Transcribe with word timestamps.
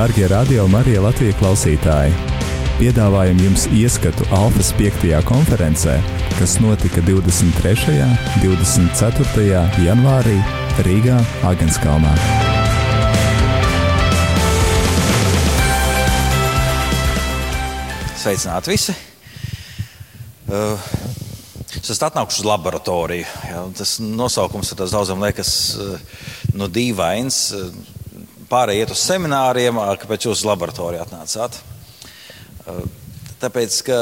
Darbie 0.00 0.28
radio 0.32 0.62
Marija 0.64 1.02
Latvijas 1.04 1.36
klausītāji! 1.36 2.14
Piedāvājam 2.78 3.36
jums 3.44 3.66
ieskatu 3.68 4.24
Alfas 4.32 4.70
5. 4.78 5.02
konferencē, 5.28 5.98
kas 6.38 6.54
notika 6.64 7.02
23. 7.04 7.98
un 8.06 8.14
24. 8.40 9.60
janvārī 9.84 10.38
Rīgā, 10.88 11.18
Agenskalnā. 11.50 12.14
Sveicināti 18.24 18.72
visi! 18.72 18.96
Uh, 20.48 20.80
es 21.76 21.92
esmu 21.92 22.08
atnākuši 22.08 22.40
uz 22.40 22.52
laboratoriju. 22.54 23.30
Ja, 23.52 23.68
tas 23.76 23.98
nosaukums 24.00 24.72
ir 24.72 24.80
daudziem 24.80 25.28
liekas 25.28 25.56
uh, 25.76 25.96
nu, 26.56 26.72
dīvains. 26.72 27.44
Uh, 27.52 27.98
pārējie 28.50 28.84
iet 28.84 28.92
uz 28.94 29.02
semināriem, 29.06 29.78
kāpēc 30.02 30.26
jūs 30.26 30.40
uz 30.40 30.46
laboratoriju 30.48 31.04
atnācāt. 31.04 31.58
Tāpēc, 33.40 33.76
ka 33.86 33.98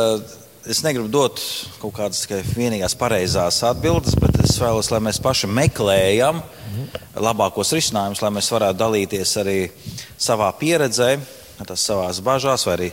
es 0.68 0.82
negribu 0.84 1.08
dot 1.12 1.40
kaut 1.80 1.94
kādas 1.96 2.24
tikai 2.24 2.40
vienīgās 2.46 2.96
pareizās 2.98 3.60
atbildes, 3.68 4.16
bet 4.20 4.40
es 4.44 4.56
vēlos, 4.60 4.90
lai 4.92 5.00
mēs 5.04 5.20
paši 5.24 5.50
meklējam 5.52 6.42
labākos 7.18 7.72
risinājumus, 7.76 8.22
lai 8.24 8.32
mēs 8.36 8.50
varētu 8.52 8.80
dalīties 8.80 9.34
arī 9.42 9.58
savā 10.20 10.50
pieredzē, 10.58 11.14
tas 11.66 11.84
savās 11.84 12.20
bažās, 12.24 12.66
vai 12.68 12.76
arī 12.78 12.90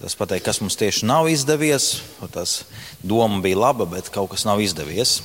tas 0.00 0.16
pateikt, 0.18 0.44
kas 0.48 0.60
mums 0.60 0.76
tieši 0.78 1.06
nav 1.08 1.28
izdevies. 1.32 2.02
Tas 2.34 2.64
doma 3.00 3.40
bija 3.44 3.62
laba, 3.64 3.86
bet 3.88 4.10
kaut 4.14 4.34
kas 4.34 4.44
nav 4.48 4.60
izdevies. 4.64 5.20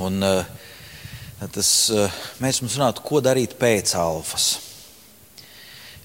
Un, 0.00 0.22
uh, 0.22 0.59
tas, 1.48 1.90
eh, 1.90 2.20
mēs 2.42 2.60
mums 2.60 2.76
runātu, 2.76 3.04
ko 3.06 3.22
darīt 3.24 3.56
pēc 3.60 3.94
alfas. 3.96 4.58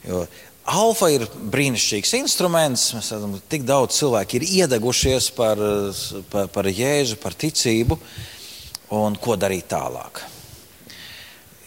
Jo 0.05 0.25
alfa 0.65 1.09
ir 1.13 1.25
brīnišķīgs 1.53 2.13
instruments. 2.19 2.89
Mēs 2.97 3.11
redzam, 3.13 3.35
ka 3.37 3.51
tik 3.53 3.65
daudz 3.67 3.99
cilvēku 3.99 4.39
ir 4.39 4.47
iedegušies 4.61 5.29
par, 5.37 5.61
par, 6.31 6.49
par 6.53 6.69
jēzu, 6.69 7.19
par 7.21 7.37
ticību, 7.37 7.97
un 8.97 9.17
ko 9.21 9.37
darīt 9.39 9.69
tālāk. 9.71 10.23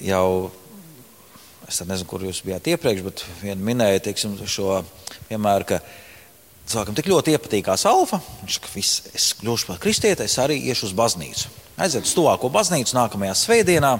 Jau 0.02 0.50
es 1.68 1.80
nezinu, 1.84 2.08
kur 2.08 2.24
jūs 2.24 2.42
bijāt 2.46 2.70
iepriekš, 2.72 3.04
bet 3.06 3.24
viena 3.42 3.60
minēja 3.64 4.06
teiksim, 4.08 4.38
šo 4.48 4.80
piemēru, 5.28 5.68
ka 5.68 5.80
cilvēkam 6.68 6.96
tik 6.98 7.08
ļoti 7.10 7.34
iepatīkās 7.36 7.86
alfa, 7.88 8.20
viņš, 8.42 8.60
viss, 8.74 9.06
es 9.16 9.32
kļūšu 9.40 9.70
par 9.70 9.80
kristieti, 9.82 10.26
es 10.28 10.36
arī 10.42 10.60
iešu 10.68 10.90
uz 10.90 10.98
baznīcu 10.98 11.58
aiziet 11.78 12.06
uz 12.06 12.14
tuvāko 12.16 12.50
baznīcu 12.52 12.96
nākamajā 12.96 13.34
svētdienā. 13.38 13.92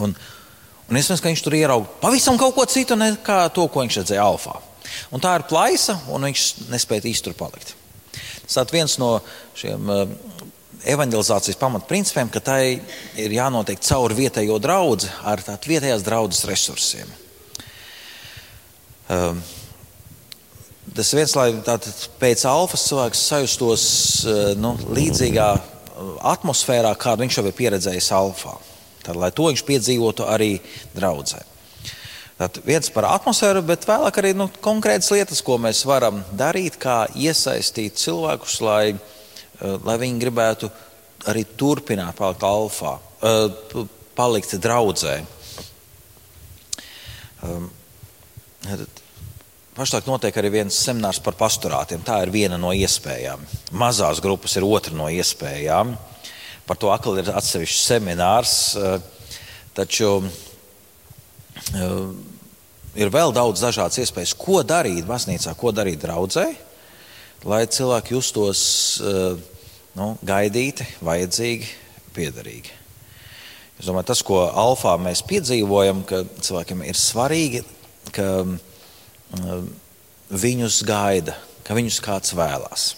Un, 0.00 0.14
un 0.88 1.00
iespējams, 1.00 1.22
ka 1.22 1.30
viņš 1.30 1.44
tur 1.44 1.56
ieraudzīja 1.58 2.00
pavisam 2.02 2.40
kaut 2.40 2.56
ko 2.56 2.64
citu 2.68 2.96
nekā 2.98 3.40
to, 3.56 3.68
ko 3.68 3.84
viņš 3.84 4.00
redzēja 4.02 4.24
alfā. 4.24 4.56
Un 5.12 5.22
tā 5.22 5.34
ir 5.36 5.46
plaisa, 5.48 5.98
un 6.12 6.24
viņš 6.28 6.46
nespēja 6.72 7.08
īsti 7.10 7.28
tur 7.28 7.36
palikt. 7.38 7.74
Tas 8.48 8.62
ir 8.62 8.72
viens 8.72 8.94
no 9.00 9.18
šiem 9.58 9.92
uh, 9.92 10.06
evanģelizācijas 10.88 11.60
pamatprincipiem, 11.60 12.30
ka 12.32 12.40
tai 12.44 12.62
ir 13.20 13.34
jānotiek 13.36 13.82
caur 13.84 14.14
vietējo 14.16 14.56
draugu 14.62 15.10
ar 15.28 15.44
tādu 15.44 15.74
vietējās 15.74 16.06
draudzes 16.06 16.48
resursiem. 16.48 17.12
Um, 19.08 19.42
tas 20.98 21.14
viens, 21.14 21.34
lai 21.38 21.48
pēc 22.20 22.44
alfas 22.50 22.88
cilvēks 22.90 23.26
sajustos 23.30 23.84
uh, 24.26 24.40
nu, 24.58 24.74
līdzīgā 24.98 25.50
atmosfērā, 26.32 26.90
kādu 26.98 27.24
viņš 27.24 27.38
jau 27.38 27.46
ir 27.48 27.56
pieredzējis 27.58 28.10
alfā. 28.16 28.56
Tad, 29.04 29.16
lai 29.18 29.30
to 29.34 29.48
viņš 29.48 29.62
piedzīvotu 29.66 30.26
arī 30.28 30.56
draudzē. 30.96 31.40
Tad 32.38 32.60
viens 32.62 32.90
par 32.94 33.08
atmosfēru, 33.08 33.64
bet 33.66 33.86
vēlāk 33.88 34.20
arī 34.20 34.30
nu, 34.36 34.46
konkrētas 34.62 35.10
lietas, 35.10 35.40
ko 35.42 35.56
mēs 35.58 35.80
varam 35.88 36.20
darīt, 36.38 36.76
kā 36.78 37.00
iesaistīt 37.18 37.98
cilvēkus, 37.98 38.60
lai, 38.62 38.84
eh, 38.94 39.78
lai 39.82 39.96
viņi 39.98 40.22
gribētu 40.22 40.70
arī 41.26 41.42
turpināt 41.58 42.14
palikt 42.14 42.46
alfā, 42.46 42.98
eh, 43.22 43.82
palikt 44.14 44.54
draudzē. 44.54 45.16
Pašlaik 49.78 50.08
notiek 50.10 50.34
arī 50.40 50.48
viens 50.50 50.74
seminārs 50.74 51.20
par 51.22 51.36
pastorātiem. 51.38 52.00
Tā 52.02 52.16
ir 52.24 52.32
viena 52.34 52.56
no 52.58 52.72
iespējām. 52.74 53.44
Mazās 53.78 54.18
grupas 54.18 54.56
ir 54.58 54.64
otra 54.66 54.90
no 54.98 55.06
iespējām. 55.06 55.92
Par 56.66 56.80
to 56.82 56.90
atkal 56.90 57.20
ir 57.20 57.30
atsevišķs 57.30 57.84
seminārs. 57.86 58.54
Eh, 58.74 58.96
taču 59.78 60.10
eh, 61.78 61.94
ir 62.98 63.14
vēl 63.14 63.30
daudz 63.36 63.62
dažādas 63.62 64.02
iespējas, 64.02 64.34
ko 64.34 64.64
darīt 64.66 65.06
baznīcā, 65.06 65.54
ko 65.54 65.70
darīt 65.70 66.02
draudzē, 66.02 66.48
lai 67.46 67.62
cilvēki 67.70 68.18
justos 68.18 68.60
eh, 68.98 69.38
nu, 69.94 70.08
gaidīti, 70.26 70.88
vajadzīgi, 71.06 71.70
piederīgi. 72.18 72.74
Es 73.78 73.86
domāju, 73.86 74.10
tas, 74.10 74.26
ko 74.26 74.42
Alfā 74.50 74.98
mēs 74.98 75.22
piedzīvojam, 75.22 76.02
ka 76.02 76.24
cilvēkiem 76.34 76.82
ir 76.90 76.98
svarīgi, 76.98 77.62
ka 78.10 78.42
viņus 80.28 80.82
gaida, 80.88 81.36
ka 81.64 81.76
viņus 81.76 82.00
kāds 82.04 82.34
vēlās. 82.36 82.88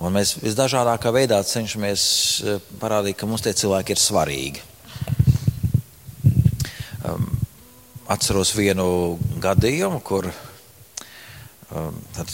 Un 0.00 0.14
mēs 0.16 0.38
visdažādākā 0.40 1.12
veidā 1.12 1.40
cenšamies 1.44 2.02
eh, 2.40 2.60
parādīt, 2.80 3.18
ka 3.20 3.28
mums 3.28 3.44
tie 3.44 3.52
cilvēki 3.56 3.92
ir 3.92 4.00
svarīgi. 4.00 4.62
Um, 7.04 7.26
atceros 8.12 8.52
vienu 8.56 9.18
gadījumu, 9.40 10.00
kur 10.04 10.28
um, 10.28 11.96
tad, 12.16 12.32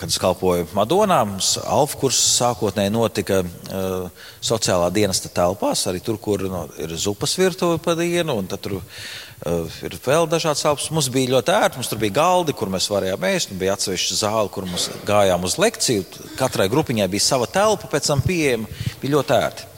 kad 0.00 0.08
es 0.08 0.16
kalpoju 0.20 0.68
Madonā, 0.76 1.20
Alfa 1.68 2.00
kurs 2.00 2.20
sākotnēji 2.38 2.92
notika 2.92 3.40
uh, 3.44 4.28
sociālā 4.40 4.88
dienesta 4.92 5.32
telpās, 5.32 5.86
arī 5.88 6.00
tur, 6.04 6.20
kur 6.20 6.44
no, 6.48 6.66
ir 6.80 6.92
zupas 6.96 7.36
virtuve 7.40 7.80
pa 7.84 7.96
dienu. 8.00 8.40
Tur 8.56 8.80
Uh, 8.80 9.27
ir 9.46 9.94
vēl 10.02 10.26
dažādas 10.30 10.64
telpas. 10.64 10.88
Mums 10.90 11.08
bija 11.14 11.36
ļoti 11.36 11.52
ērti. 11.54 11.78
Mums 11.78 11.90
tur 11.90 12.00
bija 12.00 12.16
galdi, 12.18 12.54
kur 12.56 12.70
mēs 12.72 12.88
varējām 12.90 13.26
ēst. 13.28 13.52
Bija 13.58 13.76
atsevišķa 13.76 14.18
zāle, 14.18 14.50
kur 14.52 14.66
mēs 14.66 14.88
gājām 15.06 15.46
uz 15.46 15.58
lekciju. 15.60 16.06
Katrai 16.38 16.68
grupiņai 16.72 17.08
bija 17.12 17.26
sava 17.26 17.46
telpa, 17.50 17.90
pēc 17.92 18.10
tam 18.10 18.24
pieejama. 18.24 18.66
Bija 19.02 19.14
ļoti 19.14 19.36
ērti. 19.38 19.68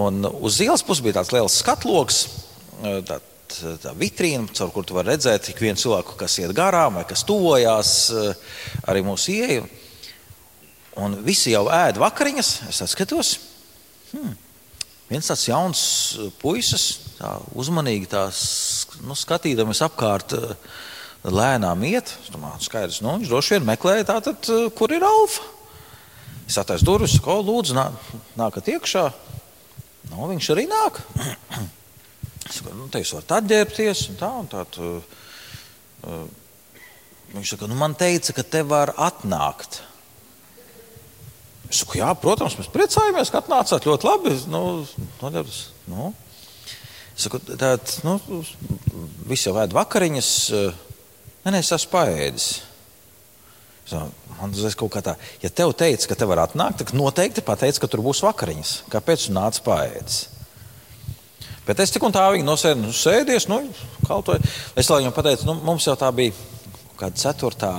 Un 0.00 0.22
uz 0.22 0.60
ielas 0.62 0.84
puses 0.86 1.02
bija 1.02 1.18
tāds 1.18 1.32
liels 1.34 1.56
skatloks, 1.58 2.20
uh, 2.78 3.00
tā, 3.02 3.18
tā 3.82 3.94
vitrīna, 3.98 4.46
caur 4.54 4.70
kuru 4.70 5.00
var 5.00 5.08
redzēt 5.10 5.50
ik 5.50 5.58
vienu 5.64 5.80
cilvēku, 5.82 6.14
kas 6.20 6.38
iet 6.38 6.54
garām 6.54 7.00
vai 7.00 7.02
kas 7.10 7.26
tuvojās 7.26 7.94
uh, 8.14 8.30
arī 8.86 9.02
mūsu 9.02 9.34
ieeju. 9.34 9.66
Un 11.02 11.18
visi 11.26 11.56
jau 11.56 11.64
ēd 11.74 11.98
vakariņas. 11.98 12.52
Es 12.70 12.84
skatos, 12.94 13.34
hmm, 14.12 14.34
viens 15.10 15.30
tāds 15.32 15.48
jauns 15.50 15.82
puisis 16.38 17.09
tā 17.20 17.36
uzmanīgi 17.58 18.08
tās, 18.10 18.40
nu, 19.04 19.16
skatīdamies 19.18 19.82
apkārt, 19.84 20.34
eh, 20.36 20.54
lēnām 21.24 21.84
iet. 21.84 22.14
Domāju, 22.32 22.64
skaidrs, 22.64 23.02
nu, 23.04 23.18
viņš 23.18 23.32
droši 23.32 23.56
vien 23.56 23.68
meklēja 23.68 24.08
tātad, 24.14 24.48
eh, 24.48 24.70
kur 24.76 24.92
ir 24.92 25.04
alfa. 25.04 25.44
Es 26.48 26.58
attaisu 26.58 26.84
durvis, 26.88 27.20
ko 27.22 27.42
lūdzu, 27.44 27.76
nā, 27.76 27.90
nākat 28.36 28.72
iekšā. 28.72 29.04
Nu, 30.10 30.26
viņš 30.26 30.48
arī 30.54 30.66
nāk. 30.70 31.04
Es 32.50 32.56
saku, 32.56 32.72
nu, 32.74 32.88
te 32.90 32.98
jūs 32.98 33.12
varat 33.14 33.36
atģērbties 33.36 34.00
un 34.10 34.16
tā. 34.18 34.28
Un 34.40 34.46
tā 34.50 34.64
tu, 34.74 34.86
uh, 36.02 36.24
viņš 37.30 37.52
saka, 37.52 37.68
nu, 37.70 37.76
man 37.78 37.94
teica, 37.94 38.32
ka 38.34 38.42
te 38.42 38.64
var 38.66 38.90
atnākt. 38.98 39.76
Es 41.68 41.84
saku, 41.84 42.00
jā, 42.00 42.08
protams, 42.18 42.56
mēs 42.58 42.72
priecājamies, 42.74 43.30
ka 43.30 43.44
atnācāt 43.44 43.86
ļoti 43.86 44.08
labi. 44.08 44.34
Nu, 44.50 44.62
nu, 45.86 46.08
Saku, 47.20 47.36
tād, 47.44 47.84
nu, 48.06 48.16
viss 49.28 49.44
jau 49.44 49.52
vēd 49.52 49.74
vakariņas. 49.76 50.32
Eh, 50.56 50.82
nē, 51.44 51.52
nē, 51.52 51.60
es 51.60 51.72
esmu 51.76 51.92
paēdis. 51.92 52.50
Man 54.38 54.54
kaut 54.78 54.92
kā 54.94 55.02
tā, 55.04 55.16
ja 55.42 55.50
tev 55.52 55.74
teica, 55.76 56.06
ka 56.08 56.16
te 56.16 56.28
var 56.28 56.44
atnākt, 56.46 56.80
tad 56.80 56.94
noteikti 56.96 57.42
pateica, 57.44 57.82
ka 57.82 57.88
tur 57.90 58.04
būs 58.06 58.22
vakariņas. 58.24 58.70
Kāpēc 58.92 59.26
tu 59.26 59.34
nāc 59.36 59.58
paēdis? 59.66 60.20
Bet 61.66 61.82
es 61.82 61.92
tik 61.92 62.06
un 62.06 62.14
tā 62.14 62.22
viņi 62.32 62.46
nosēdu, 62.46 62.80
nu, 62.86 62.94
sēdies, 62.96 63.48
nu, 63.50 63.60
kaut 64.06 64.30
ko. 64.30 64.38
Es 64.78 64.88
viņam 64.88 65.12
pateicu, 65.14 65.44
nu, 65.50 65.58
mums 65.66 65.84
jau 65.86 65.98
tā 65.98 66.08
bija 66.14 66.32
kāda 67.00 67.20
ceturtā 67.20 67.72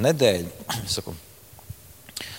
nedēļa. 0.00 0.48
Es, 0.80 0.94
saku, 0.96 1.12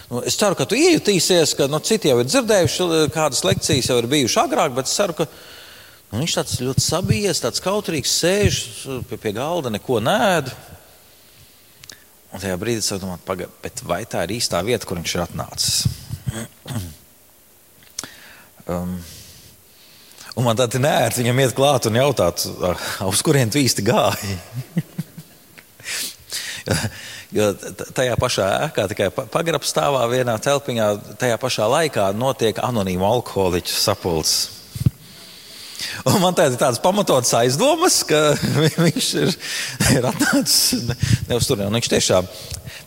nu, 0.09 0.23
es 0.25 0.39
ceru, 0.39 0.57
ka 0.57 0.65
tu 0.65 0.79
iejutīsies, 0.79 1.53
ka 1.59 1.69
nu, 1.69 1.83
citi 1.85 2.09
jau 2.09 2.17
ir 2.23 2.31
dzirdējuši, 2.31 2.89
kādas 3.13 3.45
lekcijas 3.45 3.91
jau 3.91 3.99
ir 4.01 4.09
bijušas 4.15 4.47
agrāk, 4.47 4.73
bet 4.79 4.89
es 4.89 4.97
ceru, 4.97 5.19
ka 5.21 5.29
Un 6.13 6.21
viņš 6.21 6.35
tāds 6.37 6.59
ļoti 6.61 6.83
sabijies, 6.85 7.41
tāds 7.41 7.63
kautrīgs, 7.63 8.13
sēž 8.21 8.59
pie, 9.09 9.17
pie 9.17 9.33
galda, 9.33 9.71
neko 9.73 9.97
nēd. 10.03 10.51
Un 12.33 12.41
tajā 12.41 12.57
brīdī 12.61 12.83
es 12.83 13.01
domāju, 13.01 13.49
vai 13.89 14.03
tā 14.09 14.21
ir 14.27 14.37
īstā 14.37 14.61
vieta, 14.65 14.85
kur 14.85 15.01
viņš 15.01 15.15
ir 15.17 15.25
atnācis. 15.25 15.73
um, 18.69 18.95
Un 20.33 20.47
man 20.47 20.57
tādi 20.57 20.79
nērti 20.81 21.21
viņam 21.21 21.39
iet 21.43 21.51
klāt 21.57 21.85
un 21.85 21.97
jautāt, 21.99 22.41
uz 23.05 23.21
kurien 23.25 23.51
tu 23.53 23.61
īsti 23.61 23.83
gāji. 23.85 24.37
jo 27.37 27.51
tajā 27.93 28.15
pašā 28.17 28.47
ēkā, 28.65 28.87
tikai 28.89 29.11
pagrabā 29.13 29.69
stāvā 29.69 30.01
vienā 30.09 30.33
telpiņā, 30.41 30.87
tajā 31.21 31.37
pašā 31.41 31.69
laikā 31.69 32.09
notiek 32.17 32.57
anonīmu 32.65 33.05
alkoholiķu 33.11 33.77
sapulcs. 33.77 34.62
Un 36.07 36.19
man 36.21 36.35
tādas, 36.37 36.57
tādas 36.59 36.81
pamatotas 36.83 37.33
aizdomas, 37.39 38.01
ka 38.07 38.21
viņš 38.85 39.09
ir, 39.23 39.35
ir 39.97 40.07
atnācis 40.09 40.87
ne, 40.87 40.97
ne 41.29 41.39
uz 41.39 41.49
turieni. 41.49 41.73
Viņš 41.77 41.91
tiešām 41.95 42.29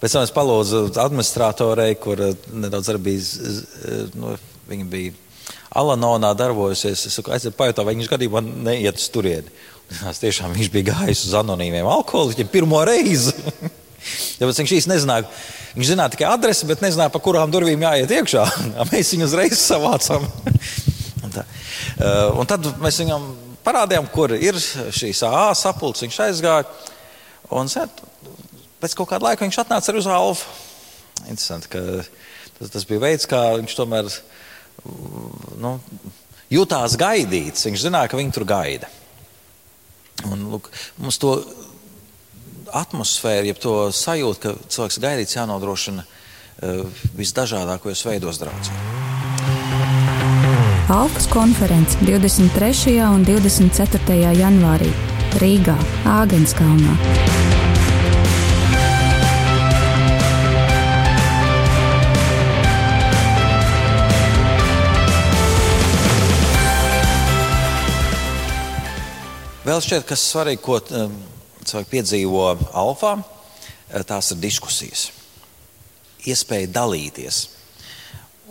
pēc 0.01 0.17
tam 0.17 0.27
es 0.27 0.35
palūdzu 0.35 0.83
administratorei, 1.03 1.95
kur 2.01 2.21
nedaudz 2.53 2.93
arī 2.93 3.05
bija, 3.11 3.55
nu, 4.17 4.37
viņa 4.71 4.91
bija 4.93 5.15
Alanonā 5.77 6.33
darbojusies. 6.37 7.07
Es 7.09 7.19
saku, 7.19 7.33
aiziet 7.35 7.57
pajautā, 7.57 7.85
vai 7.85 7.97
viņš 7.97 8.13
gadījumā 8.13 8.43
neiet 8.45 9.01
uz 9.01 9.09
turieni. 9.13 9.53
Tas 10.01 10.21
tiešām 10.23 10.55
viņš 10.57 10.71
bija 10.73 10.91
gājis 10.93 11.27
uz 11.29 11.35
anonīmiem 11.39 11.87
alkoholiķiem 11.87 12.49
pirmo 12.51 12.81
reizi. 12.87 13.35
Tāpēc 14.39 14.63
viņš 14.63 14.75
īsti 14.81 14.93
nezināja. 14.93 15.29
Viņš 15.77 15.91
zināja 15.93 16.15
tikai 16.15 16.29
adresi, 16.31 16.67
bet 16.69 16.83
nezināja, 16.85 17.13
pa 17.13 17.21
kurām 17.23 17.53
durvīm 17.53 17.85
jāiet 17.85 18.13
iekšā. 18.19 18.45
Mēs 18.93 19.13
viņu 19.15 19.29
uzreiz 19.29 19.61
savācām. 19.61 20.27
Tā. 21.37 21.47
Uh, 21.97 22.43
tad 22.49 22.67
mēs 22.83 23.01
viņam 23.03 23.27
parādījām, 23.67 24.09
kur 24.13 24.35
ir 24.37 24.59
šīs 24.59 25.25
AA 25.27 25.51
sapulces. 25.59 26.07
Viņš 26.07 26.21
aizgāja. 26.29 26.67
Un 27.55 27.71
pēc 28.83 28.97
kaut 28.99 29.11
kāda 29.11 29.31
laika 29.31 29.47
viņš 29.47 29.61
atnāca 29.63 29.93
arī 29.93 30.03
uz 30.03 30.09
Alfa. 30.11 30.65
Interesanti, 31.27 31.71
ka 31.73 31.83
tas, 32.59 32.73
tas 32.75 32.87
bija 32.89 33.03
veids, 33.07 33.29
kā 33.31 33.43
viņš 33.57 33.77
tomēr 33.79 34.11
nu, 35.63 35.77
jutās 36.53 36.99
gaidīts. 37.01 37.67
Viņš 37.69 37.87
zināja, 37.89 38.11
ka 38.13 38.21
viņi 38.21 38.35
tur 38.37 38.47
gaida. 38.49 38.91
Un, 40.27 40.47
lūk, 40.55 40.71
mums 41.01 41.21
to 41.21 41.37
atmosfēru, 42.77 43.51
jeb 43.51 43.61
to 43.63 43.75
sajūtu, 43.95 44.43
ka 44.43 44.71
cilvēks 44.73 45.01
gaidīts, 45.03 45.37
jānodrošina 45.39 46.07
uh, 46.07 47.03
visdažādākajos 47.19 48.07
veidos 48.09 48.43
draudzē. 48.43 49.06
Alfas 50.89 51.27
konference 51.27 51.99
23. 51.99 53.01
un 53.11 53.25
24. 53.27 54.19
janvārī 54.39 54.87
Rīgā, 55.43 55.75
Āgenskalnā. 56.07 56.93
Vēl 69.67 69.83
šķiet, 69.83 70.07
kas 70.07 70.23
svarīgi, 70.31 70.63
ko 70.63 70.79
um, 70.79 71.19
cilvēki 71.67 71.95
piedzīvo 71.97 72.47
alfā, 72.79 73.17
eh, 73.91 74.07
tās 74.07 74.31
ir 74.31 74.39
diskusijas, 74.47 75.09
iespēja 76.31 76.71
dalīties. 76.79 77.56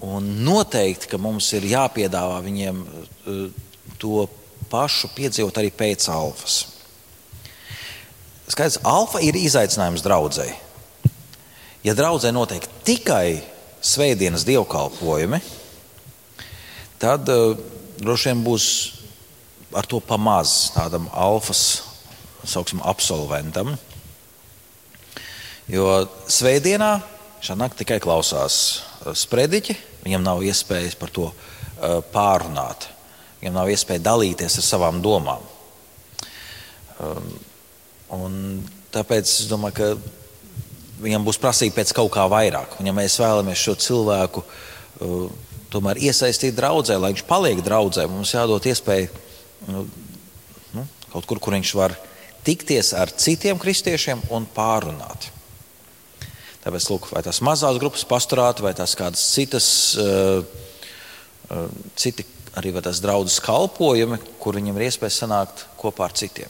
Un 0.06 0.28
noteikti, 0.46 1.10
ka 1.10 1.18
mums 1.22 1.48
ir 1.58 1.66
jāpiedāvā 1.72 2.38
viņiem 2.46 2.82
eh, 2.86 3.46
to 4.02 4.26
pašu 4.70 5.10
piedzīvot 5.16 5.58
arī 5.62 5.72
pēc 5.74 6.08
alfas. 6.14 6.60
Skaidrs, 8.46 8.78
alfa 8.86 9.22
ir 9.26 9.38
izaicinājums 9.40 10.04
draudzēji. 10.06 10.54
Ja 11.86 11.94
draudzē 11.98 12.32
notiek 12.34 12.66
tikai 12.86 13.42
svētdienas 13.86 14.46
dievkalpojumi, 14.46 15.40
tad 17.02 17.30
uh, 17.30 17.58
droši 18.02 18.32
vien 18.32 18.44
būs 18.46 18.68
ar 19.76 19.86
to 19.90 20.00
pamaz 20.02 20.72
tādam 20.74 21.10
alfas 21.14 21.84
sauksim, 22.46 22.82
absolventam. 22.86 23.76
Jo 25.70 26.06
svētdienā 26.30 27.00
šanāk 27.46 27.78
tikai 27.78 28.00
klausās 28.02 28.58
uh, 28.78 29.14
sprediķi, 29.18 29.78
viņam 30.06 30.24
nav 30.26 30.44
iespējas 30.46 30.98
par 31.00 31.12
to 31.14 31.30
uh, 31.32 32.00
pārunāt. 32.14 32.90
Viņam 33.42 33.58
nav 33.60 33.72
iespēja 33.74 34.06
dalīties 34.06 34.60
ar 34.62 34.66
savām 34.66 35.02
domām. 35.04 35.44
Um, 37.02 37.32
un 38.16 38.38
tāpēc 38.94 39.28
es 39.28 39.50
domāju, 39.52 39.76
ka 39.76 41.04
viņam 41.04 41.26
būs 41.28 41.42
prasība 41.42 41.82
pēc 41.82 41.92
kaut 41.98 42.14
kā 42.16 42.24
vairāk. 42.32 42.80
Un, 42.80 42.88
ja 42.88 42.96
mēs 42.96 43.20
vēlamies 43.20 43.66
šo 43.66 43.76
cilvēku 43.82 44.46
uh, 44.46 45.28
tomēr 45.74 46.00
iesaistīt 46.08 46.56
draudzē, 46.56 46.98
lai 47.00 47.12
viņš 47.14 47.26
paliek 47.28 47.62
draudzē, 47.66 48.08
mums 48.10 48.34
jādod 48.36 48.66
iespēju 48.70 49.10
nu, 49.68 49.86
nu, 50.76 50.86
kaut 51.12 51.28
kur, 51.28 51.42
kur 51.42 51.58
viņš 51.58 51.74
var 51.78 51.96
tikties 52.46 52.94
ar 52.96 53.12
citiem 53.12 53.60
kristiešiem 53.60 54.22
un 54.36 54.46
pārunāt. 54.56 55.32
Tāpēc, 56.66 56.88
lūk, 56.90 57.12
vai 57.14 57.22
tās 57.26 57.44
mazās 57.46 57.78
grupas 57.82 58.06
pasturāti, 58.10 58.66
vai 58.66 58.74
tās 58.78 58.96
kādas 58.98 59.22
citas, 59.36 59.68
uh, 60.02 60.42
uh, 61.54 61.68
citi 61.94 62.26
arī 62.58 62.72
tās 62.82 63.02
draudzes 63.04 63.38
kalpojumi, 63.46 64.18
kur 64.42 64.58
viņam 64.58 64.80
ir 64.80 64.88
iespēja 64.88 65.20
sanākt 65.20 65.66
kopā 65.78 66.08
ar 66.08 66.16
citiem. 66.18 66.50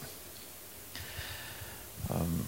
Um, 2.08 2.38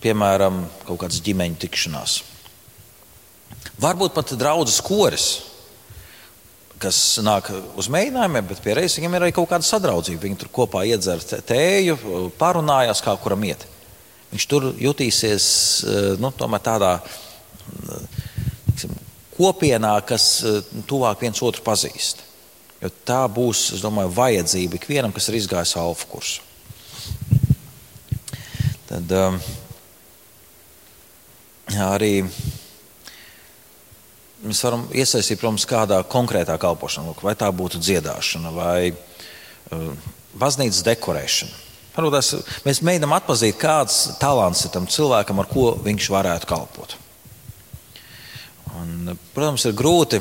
piemēram, 0.00 0.62
kaut 0.86 1.02
kādas 1.02 1.20
ģimeņu 1.26 1.60
tikšanās. 1.60 2.16
Varbūt 3.82 4.16
pat 4.16 4.32
draudzes 4.38 4.80
koris 4.84 5.28
kas 6.78 7.18
nāk 7.26 7.50
uz 7.78 7.88
mēģinājumiem, 7.90 8.46
bet 8.52 8.60
pie 8.62 8.76
reizes 8.78 8.98
viņam 9.00 9.16
ir 9.16 9.24
arī 9.26 9.34
kaut 9.34 9.48
kāda 9.50 9.66
sadraudzība. 9.66 10.22
Viņi 10.24 10.38
tur 10.42 10.50
kopā 10.54 10.84
iedzer 10.86 11.22
tēju, 11.26 11.96
parunājās, 12.38 13.02
kā 13.04 13.16
kuram 13.18 13.42
iet. 13.48 13.66
Viņš 14.32 14.46
tur 14.48 14.70
jutīsies 14.76 15.44
eh, 15.88 16.08
nu, 16.20 16.32
tādā 16.36 16.98
tiksim, 18.68 18.92
kopienā, 19.36 19.94
kas 20.06 20.30
eh, 20.44 20.60
tuvāk 20.88 21.24
viens 21.24 21.42
otru 21.42 21.64
pazīst. 21.64 22.24
Jo 22.82 22.90
tā 23.08 23.22
būs, 23.26 23.72
es 23.74 23.82
domāju, 23.82 24.12
vajadzība 24.14 24.78
ikvienam, 24.78 25.14
kas 25.14 25.30
ir 25.30 25.40
izgājis 25.40 25.74
alfa 25.80 26.06
kursu. 26.12 26.44
Tad 28.88 29.10
um, 29.12 29.34
arī 31.84 32.12
mēs 34.46 34.62
varam 34.64 34.86
iesaistīt, 34.94 35.40
protams, 35.42 35.66
kādā 35.68 35.98
konkrētā 36.08 36.54
kalpošanā, 36.62 37.12
vai 37.20 37.34
tā 37.36 37.50
būtu 37.52 37.82
dziedāšana 37.82 38.54
vai 38.54 38.92
uh, 38.94 39.90
baznīcas 40.38 40.86
dekorēšana. 40.86 41.67
Varbūt 41.98 42.62
mēs 42.62 42.78
mēģinām 42.86 43.10
atzīt, 43.16 43.56
kāds 43.58 43.94
talants 44.22 44.60
ir 44.62 44.70
tam 44.70 44.84
cilvēkam, 44.86 45.40
ar 45.42 45.48
ko 45.50 45.72
viņš 45.82 46.10
varētu 46.14 46.46
kalpot. 46.46 46.94
Un, 48.78 49.16
protams, 49.34 49.64
ir 49.66 49.74
grūti 49.74 50.20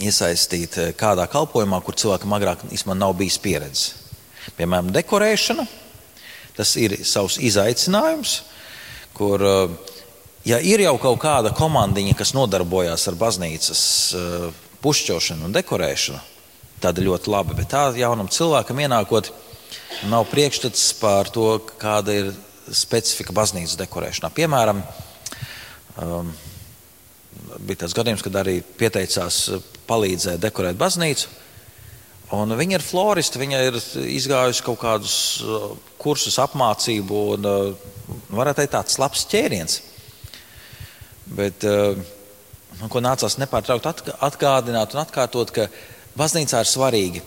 iesaistīt 0.00 0.78
uh, 0.80 0.88
kādā 0.96 1.26
kalpošanā, 1.28 1.82
kur 1.84 1.98
cilvēkam 2.00 2.32
agrāk 2.32 2.64
īstenībā 2.70 2.96
nav 2.96 3.12
bijis 3.18 3.36
pieredze. 3.44 3.92
Piemēram, 4.56 4.88
dekorēšana. 4.96 5.66
Tas 6.56 6.72
ir 6.80 6.96
savs 7.04 7.36
izaicinājums, 7.36 8.38
kur 9.16 9.44
uh, 9.44 9.74
ja 10.48 10.62
ir 10.64 10.80
jau 10.86 10.96
kaut 11.02 11.20
kāda 11.26 11.52
komandiņa, 11.56 12.16
kas 12.16 12.32
nodarbojas 12.32 13.04
ar 13.12 13.20
baznīcas 13.20 13.82
uh, 14.16 14.48
pušķošanu 14.80 15.50
un 15.50 15.60
dekorēšanu, 15.60 16.24
tad 16.80 17.04
ļoti 17.04 17.36
labi. 17.36 17.60
Bet 17.60 17.74
tā 17.76 17.90
jaunam 18.00 18.32
cilvēkam 18.32 18.80
ienākot, 18.86 19.28
nav 20.04 20.26
priekšstats 20.30 20.90
par 21.00 21.30
to, 21.32 21.56
kāda 21.80 22.14
ir 22.14 22.32
specifika 22.74 23.34
baznīcas 23.36 23.78
dekorēšanā. 23.80 24.30
Piemēram, 24.34 24.82
um, 26.02 26.30
bija 27.64 27.84
tas 27.84 27.94
gadījums, 27.96 28.24
kad 28.26 28.36
arī 28.42 28.58
pieteicās 28.78 29.40
palīdzēt 29.88 30.42
dekorēt 30.42 30.78
baznīcu. 30.80 31.30
Un 32.36 32.56
viņa 32.58 32.78
ir 32.78 32.82
floriste, 32.82 33.38
viņa 33.38 33.60
ir 33.68 33.78
izgājusi 34.16 34.64
kaut 34.66 34.80
kādus 34.82 35.16
uh, 35.44 35.68
kursus, 36.02 36.40
apmācību, 36.42 37.20
un 37.36 37.46
uh, 37.46 38.16
varētu 38.34 38.64
teikt, 38.64 38.74
tāds 38.74 38.98
labs 38.98 39.22
ķēriens. 39.30 39.78
Bet 41.38 41.62
uh, 41.66 41.94
man 42.80 42.90
ko 42.90 43.02
nācās 43.02 43.38
nepārtraukti 43.38 44.16
atgādināt 44.26 44.94
un 44.94 45.04
atkārtot, 45.04 45.54
ka 45.54 45.70
baznīcā 46.18 46.64
ir 46.64 46.70
svarīgi 46.70 47.22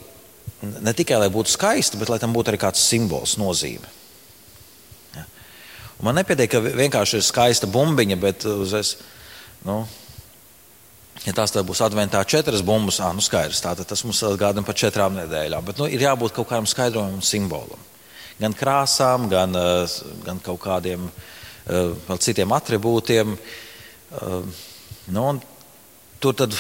ne 0.62 0.94
tikai 0.96 1.20
lai 1.22 1.30
būtu 1.34 1.54
skaista, 1.54 2.00
bet 2.00 2.12
lai 2.12 2.20
tam 2.22 2.34
būtu 2.36 2.52
arī 2.52 2.60
kāds 2.62 2.84
simbols, 2.84 3.38
nozīme. 3.40 3.88
Ja. 5.16 5.26
Man 6.06 6.20
nepietiek, 6.20 6.52
ka 6.52 6.62
vienkārši 6.64 7.20
ir 7.20 7.26
skaista 7.28 7.70
bumbiņa, 7.72 8.20
bet 8.20 8.46
uzreiz, 8.50 8.96
nu, 9.68 9.82
ja 11.26 11.36
tās 11.36 11.56
būs 11.56 11.84
adventā 11.86 12.24
četras 12.28 12.64
bumbas, 12.66 13.02
ah, 13.04 13.14
nu 13.16 13.24
skaidrs, 13.24 13.64
tātad 13.66 13.90
tas 13.90 14.04
mums 14.08 14.24
atgādina 14.28 14.68
par 14.68 14.78
četrām 14.80 15.18
nedēļām. 15.20 15.68
Bet 15.72 15.82
nu, 15.82 15.90
ir 15.92 16.08
jābūt 16.08 16.36
kaut 16.36 16.52
kādam 16.52 16.70
skaidrojumam 16.70 17.24
simbolam. 17.26 17.88
Gan 18.40 18.56
krāsām, 18.56 19.28
gan, 19.28 19.56
gan 20.24 20.38
kaut 20.40 20.62
kādiem 20.64 21.10
uh, 21.10 22.18
citiem 22.24 22.54
attribūtiem. 22.56 23.36
Uh, 24.10 24.66
Nu, 25.10 25.40
tur 26.20 26.36
tad 26.38 26.54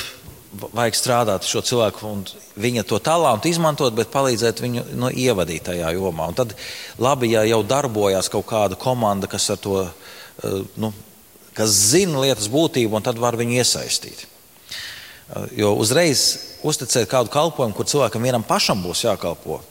vajag 0.49 0.97
strādāt 0.97 1.43
ar 1.43 1.49
šo 1.49 1.61
cilvēku 1.65 2.05
un 2.09 2.23
viņa 2.59 2.83
to 2.89 2.97
talantu 3.03 3.49
izmantot, 3.51 3.93
bet 3.97 4.11
palīdzēt 4.13 4.61
viņu 4.63 4.85
no 4.97 5.11
ievadīt 5.13 5.67
tajā 5.69 5.91
jomā. 5.95 6.29
Un 6.31 6.37
tad 6.37 6.55
labi, 7.01 7.31
ja 7.35 7.43
jau 7.47 7.61
darbojās 7.63 8.31
kaut 8.33 8.47
kāda 8.49 8.79
komanda, 8.79 9.29
kas 9.29 9.51
to, 9.61 9.83
eh, 9.85 10.61
nu, 10.77 10.93
kas 11.53 11.69
zina 11.91 12.21
lietas 12.25 12.49
būtību, 12.49 12.95
un 12.95 13.05
tad 13.05 13.17
var 13.17 13.37
viņu 13.37 13.59
iesaistīt. 13.61 14.25
Eh, 14.25 15.47
jo 15.61 15.75
uzreiz 15.75 16.39
uzticēt 16.63 17.07
kādu 17.07 17.29
kalpošanu, 17.29 17.75
kur 17.75 17.85
cilvēkam 17.85 18.21
vienam 18.21 18.43
pašam 18.43 18.81
būs 18.83 19.05
jākalpo, 19.05 19.61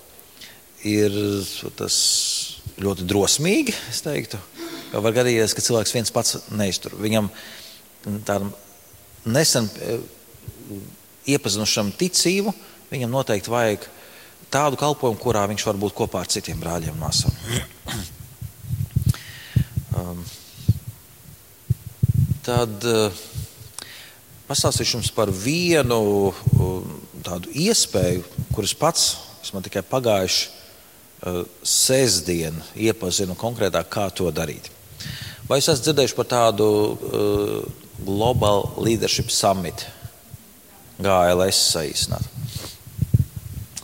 ir 0.84 1.10
ļoti 2.78 3.02
drosmīgi. 3.02 3.74
Es 3.90 4.00
teiktu, 4.02 4.38
jo 4.92 5.00
var 5.00 5.12
gadīties, 5.12 5.54
ka 5.54 5.64
cilvēks 5.64 5.92
viens 5.92 6.10
pats 6.14 6.38
neiztur. 6.50 6.92
Viņam 6.94 7.30
tādam 8.24 8.52
nesen 9.26 9.68
eh, 9.82 9.98
iepazinušam 11.28 11.92
ticību, 11.98 12.54
viņam 12.92 13.12
noteikti 13.12 13.52
vajag 13.52 13.86
tādu 14.52 14.78
kalpošanu, 14.80 15.20
kurā 15.20 15.44
viņš 15.50 15.66
var 15.68 15.80
būt 15.80 15.96
kopā 15.96 16.22
ar 16.24 16.32
citiem 16.32 16.60
brāļiem 16.60 16.96
un 16.96 17.02
māsām. 17.02 17.32
um, 19.98 20.22
tad 22.46 22.88
uh, 22.88 23.22
pastāstīšu 24.48 24.98
jums 24.98 25.12
par 25.12 25.32
vienu 25.32 26.00
uh, 26.32 26.78
tādu 27.26 27.52
iespēju, 27.52 28.24
kuras 28.56 28.76
pats 28.76 29.08
man 29.54 29.64
tikai 29.64 29.80
pagājuši 29.86 30.48
uh, 30.48 31.44
sestdienu 31.64 32.64
iepazinu 32.76 33.36
konkrētāk, 33.38 33.88
kā 33.92 34.08
to 34.12 34.28
darīt. 34.34 34.68
Vai 35.48 35.60
jūs 35.60 35.70
esat 35.70 35.86
dzirdējuši 35.86 36.16
par 36.18 36.28
tādu 36.28 36.66
uh, 36.68 37.62
Global 38.04 38.66
Leadership 38.76 39.32
Summit, 39.32 39.86
GLS 40.98 41.60
saīsināt. 41.74 42.34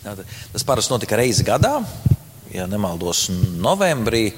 Tas 0.04 0.66
parasti 0.66 0.92
notika 0.92 1.16
reizi 1.16 1.46
gadā, 1.46 1.78
ja 2.52 2.66
nemaldos, 2.70 3.28
novembrī. 3.58 4.28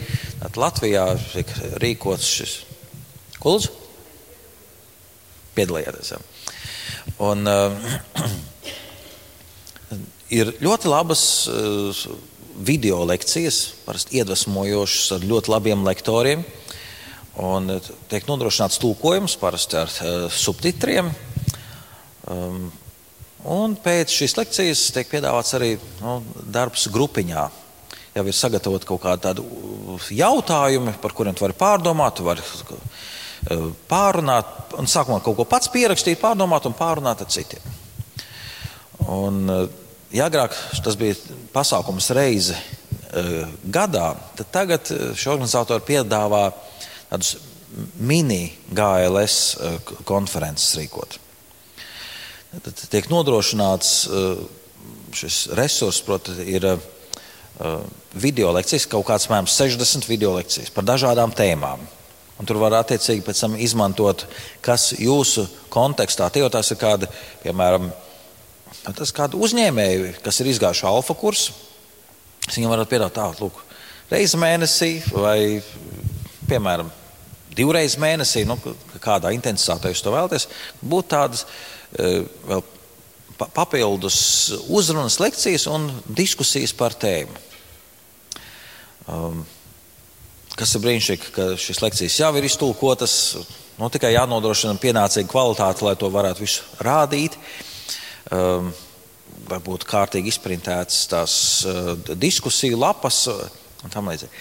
Tad 0.40 0.56
Latvijā 0.60 1.08
tika 1.32 1.74
rīkots 1.82 2.30
šis 2.38 2.54
kults. 3.42 3.70
Piedalījāties. 5.56 6.12
Ja. 6.12 6.20
Un, 7.24 7.48
uh, 7.48 7.72
ir 10.38 10.52
ļoti 10.60 10.90
labas 10.92 11.22
uh, 11.48 12.04
video 12.56 13.02
lekcijas, 13.08 13.60
parasti 13.86 14.20
iedvesmojošas 14.20 15.16
ar 15.16 15.26
ļoti 15.28 15.52
labiem 15.52 15.84
lektoriem. 15.86 16.44
Un 17.36 17.68
eh, 17.74 17.88
tiek 18.08 18.24
nodrošināts 18.24 18.78
tulkojums 18.80 19.34
parasti 19.36 19.76
ar 19.76 19.90
uh, 19.92 20.22
subtitriem. 20.32 21.10
Um, 22.26 22.70
un 23.46 23.76
pēc 23.78 24.10
šīs 24.10 24.34
lekcijas 24.38 24.82
tiek 24.94 25.08
piedāvāts 25.10 25.54
arī 25.58 25.76
nu, 26.00 26.18
darbs 26.42 26.88
grupiņā. 26.92 27.46
Jau 28.16 28.24
ir 28.24 28.34
sagatavot 28.34 28.86
kaut 28.88 29.02
kādi 29.04 29.26
tādi 29.26 29.44
jautājumi, 30.16 30.96
par 31.02 31.14
kuriem 31.14 31.36
tu 31.36 31.44
vari 31.44 31.56
pārdomāt, 31.58 32.16
tu 32.16 32.26
vari 32.26 32.42
uh, 32.42 33.66
pārunāt, 33.90 34.76
un 34.80 34.88
sākumā 34.90 35.20
kaut 35.22 35.38
ko 35.38 35.46
pats 35.48 35.70
pierakstīt, 35.70 36.18
pārdomāt 36.22 36.66
un 36.66 36.74
pārunāt 36.74 37.22
ar 37.22 37.30
citiem. 37.30 37.74
Un, 39.12 39.44
uh, 39.52 39.68
ja 40.16 40.30
agrāk 40.30 40.56
tas 40.82 40.98
bija 40.98 41.18
pasākums 41.54 42.10
reizi 42.16 42.56
gadā, 43.72 44.10
tad 44.36 44.48
tagad 44.52 44.90
šie 45.16 45.30
organizatori 45.32 45.84
piedāvā 45.86 46.48
tādus 47.08 47.36
mini 47.96 48.50
GLS 48.76 49.38
konferences 50.04 50.74
rīkot. 50.76 51.16
Tad 52.64 52.86
tiek 52.90 53.08
nodrošināts 53.12 53.90
eh, 54.06 54.38
šis 55.16 55.40
resurs, 55.58 56.00
proti, 56.06 56.36
ir 56.48 56.64
eh, 56.70 56.78
video 58.16 58.52
lekcijas, 58.56 58.88
kaut 58.90 59.06
kāds 59.08 59.28
mēram 59.32 59.48
60 59.50 60.08
video 60.08 60.34
lekcijas 60.36 60.72
par 60.72 60.86
dažādām 60.88 61.34
tēmām. 61.36 61.84
Un 62.36 62.48
tur 62.48 62.60
var 62.60 62.74
attiecīgi 62.82 63.24
pēc 63.24 63.38
tam 63.44 63.54
izmantot, 63.60 64.26
kas 64.64 64.90
jūsu 65.00 65.46
kontekstā, 65.72 66.28
tie 66.32 66.42
jau 66.44 66.50
tās 66.52 66.68
ir 66.72 66.80
kādi, 66.80 67.08
piemēram, 67.44 67.88
tas 68.96 69.12
kādi 69.16 69.40
uzņēmēji, 69.40 70.18
kas 70.24 70.42
ir 70.42 70.50
izgājuši 70.52 70.84
alfa 70.88 71.16
kursu. 71.16 71.56
Viņam 72.50 72.74
varat 72.74 72.92
piedāvāt 72.92 73.16
tādu, 73.16 73.46
lūk, 73.48 73.62
reizi 74.12 74.38
mēnesī 74.38 74.90
vai 75.10 75.38
piemēram, 76.46 76.92
divreiz 77.56 77.96
mēnesī, 78.00 78.44
nu, 78.46 78.58
kādā 79.02 79.32
intensitātē 79.34 79.90
jūs 79.90 80.04
to 80.04 80.12
vēlaties, 80.12 80.46
būtu 80.84 81.12
tādas 81.16 81.46
vēl 81.94 82.62
papildus 83.36 84.18
uzrunas, 84.72 85.18
lekcijas 85.20 85.66
un 85.70 85.90
diskusijas 86.08 86.72
par 86.76 86.96
tēmu. 86.96 87.44
Um, 89.06 89.44
kas 90.56 90.72
ir 90.74 90.82
brīnišķīgi, 90.82 91.30
ka 91.34 91.48
šīs 91.60 91.82
lekcijas 91.84 92.18
jau 92.22 92.32
ir 92.38 92.48
iztulkotas. 92.48 93.14
Nu, 93.76 93.90
tikai 93.92 94.14
jānodrošina 94.14 94.80
pienācīga 94.80 95.28
kvalitāte, 95.28 95.84
lai 95.84 95.94
to 96.00 96.08
varētu 96.10 96.42
visu 96.46 96.64
rādīt. 96.82 97.36
Um, 98.32 98.72
varbūt 99.46 99.84
kārtīgi 99.86 100.32
izprintētas 100.32 101.04
tās 101.12 101.34
uh, 101.68 101.92
diskusiju 102.16 102.80
lapas 102.80 103.26
un 103.28 103.92
tam 103.92 104.08
līdzīgi. 104.10 104.32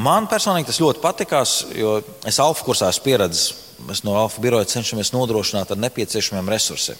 Man 0.00 0.26
personīgi 0.30 0.70
tas 0.70 0.80
ļoti 0.82 1.02
patikās, 1.02 1.54
jo 1.76 1.98
es 2.26 2.38
Alfa 2.42 2.64
kursā 2.66 2.90
esmu 2.90 3.06
pieredzējis. 3.06 3.66
Mēs 3.86 4.02
no 4.04 4.16
Alfa 4.18 4.42
biroja 4.42 4.68
cenšamies 4.68 5.12
nodrošināt 5.14 5.70
ar 5.70 5.78
nepieciešamiem 5.80 6.50
resursiem. 6.52 6.98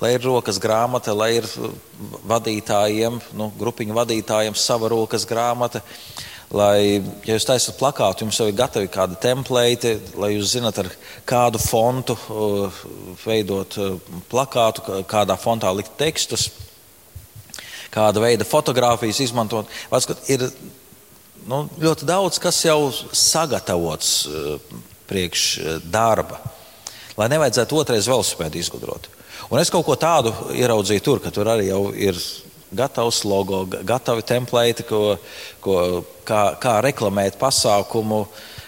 Lai 0.00 0.14
ir 0.16 0.24
rokas 0.26 0.58
grāmata, 0.58 1.12
lai 1.14 1.36
ir 1.36 1.46
vadītājiem, 2.26 3.20
nu, 3.38 3.50
grupiņu 3.60 3.94
vadītājiem 3.94 4.56
sava 4.58 4.88
rokas 4.90 5.26
grāmata, 5.28 5.84
lai, 6.50 6.98
ja 7.26 7.36
jūs 7.36 7.46
taisat 7.46 7.78
plakātu, 7.78 8.24
jums 8.24 8.40
jau 8.40 8.48
ir 8.50 8.56
gatavi 8.58 8.90
kādi 8.90 9.20
templēti, 9.22 9.94
lai 10.18 10.32
jūs 10.34 10.56
zinat, 10.56 10.80
ar 10.82 10.90
kādu 11.28 11.62
fontu 11.62 12.16
uh, 12.26 12.82
veidot 13.22 13.78
uh, 13.78 13.94
plakātu, 14.32 15.04
kādā 15.10 15.38
fontā 15.38 15.70
likt 15.76 15.94
tekstus, 16.00 16.48
kāda 17.94 18.24
veida 18.24 18.46
fotogrāfijas 18.48 19.22
izmantot. 19.28 19.70
Ir 20.26 20.48
nu, 21.48 21.64
ļoti 21.80 22.08
daudz 22.08 22.40
kas 22.42 22.62
jau 22.64 22.88
sagatavots 22.92 24.14
uh, 24.28 24.78
priekš 25.08 25.44
uh, 25.58 25.76
darba, 25.84 26.40
lai 27.18 27.28
nevajadzētu 27.32 27.78
otrais 27.80 28.08
velosipēdu 28.10 28.60
izgudrot. 28.60 29.10
Un 29.52 29.60
es 29.60 29.70
kaut 29.70 29.84
ko 29.86 29.96
tādu 30.00 30.32
ieraudzīju 30.56 31.04
tur, 31.04 31.20
ka 31.20 31.32
tur 31.34 31.50
arī 31.52 31.68
jau 31.68 31.88
ir 31.92 32.18
gatavs 32.74 33.22
logo, 33.28 33.64
gatavi 33.66 34.24
templēti, 34.26 34.86
ko, 34.88 35.16
ko, 35.62 35.76
kā, 36.26 36.42
kā 36.60 36.78
reklamēt 36.84 37.38
pasākumu, 37.38 38.24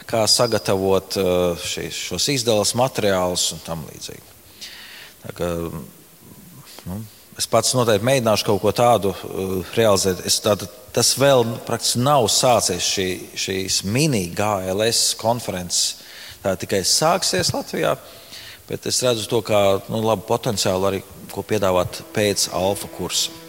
kā 0.06 0.22
sagatavot 0.30 1.18
uh, 1.18 1.66
šīs, 1.66 2.04
šos 2.12 2.28
izdeles 2.36 2.76
materiālus 2.78 3.50
un 3.56 3.64
tam 3.66 3.82
līdzīgi. 3.88 4.34
Tā 5.24 5.34
kā, 5.34 5.52
nu, 6.86 7.00
Es 7.36 7.44
pats 7.52 7.74
noteikti 7.76 8.06
mēģināšu 8.08 8.46
kaut 8.48 8.62
ko 8.62 8.72
tādu 8.72 9.12
uh, 9.12 9.56
realizēt. 9.76 10.22
Es 10.28 10.38
tādu, 10.40 10.68
tas 10.96 11.12
vēl 11.20 11.44
praktiski 11.66 12.00
nav 12.00 12.28
sācies 12.32 12.86
šī, 12.94 13.08
šīs 13.36 13.82
mini 13.84 14.22
GLS 14.36 15.10
konferences. 15.20 16.02
Tā 16.40 16.54
tikai 16.56 16.80
sāksies 16.86 17.52
Latvijā, 17.52 17.96
bet 18.68 18.86
es 18.88 19.02
redzu 19.04 19.26
to 19.28 19.42
kā 19.44 19.62
nu, 19.90 20.00
labu 20.04 20.24
potenciālu 20.28 20.88
arī, 20.88 21.02
ko 21.32 21.44
piedāvāt 21.44 22.00
pēc 22.16 22.48
alfa 22.56 22.88
kursa. 22.96 23.45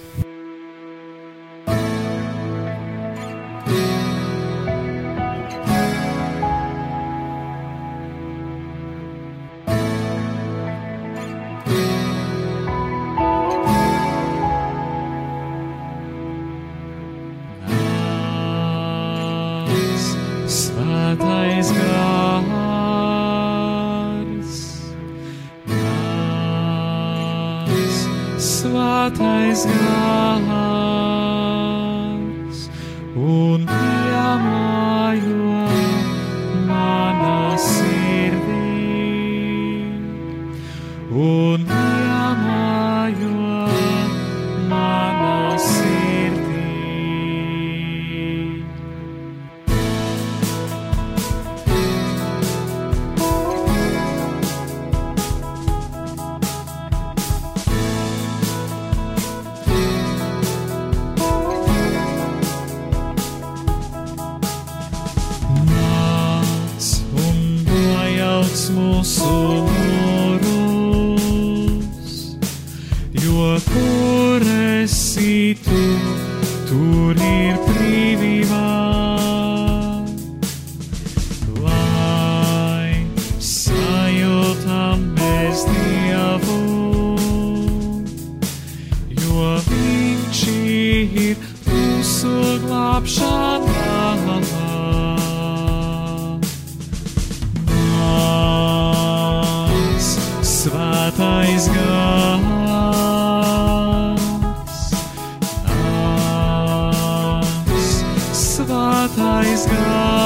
Thy 109.17 109.55
sky. 109.55 110.16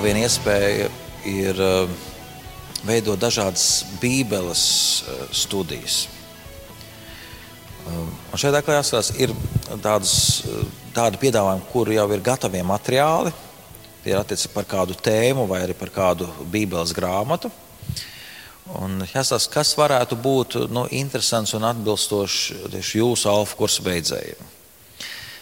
Vēl 0.00 0.14
viena 0.14 0.20
iespēja 0.24 0.84
ir 1.28 1.58
uh, 1.60 1.90
veidot 2.88 3.20
dažādas 3.20 3.64
Bībeles 4.00 4.62
uh, 5.04 5.18
studijas. 5.28 6.06
Uh, 7.84 8.06
Un 8.32 8.40
šeit 8.40 8.56
atkal 8.56 8.78
jāskatās, 8.78 9.10
ir 9.20 9.34
tādas, 9.84 10.14
uh, 10.48 10.62
tādi 10.96 11.20
piedāvājumi, 11.20 11.66
kur 11.68 11.90
jau 11.92 12.06
ir 12.16 12.24
gatavi 12.24 12.62
materiāli. 12.64 13.34
Tie 14.00 14.14
ir 14.14 14.22
attiecīgi 14.22 14.54
par 14.54 14.70
kādu 14.70 14.96
tēmu 14.96 15.44
vai 15.50 15.66
arī 15.66 15.76
par 15.76 15.92
kādu 15.92 16.30
Bībeles 16.48 16.96
grāmatu. 16.96 17.52
Un 18.80 19.02
jāsaka, 19.04 19.58
kas 19.58 19.74
varētu 19.76 20.16
būt 20.16 20.62
nu, 20.72 20.86
interesants 20.88 21.52
un 21.60 21.68
atbilstošs 21.74 22.72
tieši 22.72 23.02
jūsu 23.02 23.28
alfa 23.34 23.60
kursa 23.60 23.84
beidzējiem. 23.84 24.48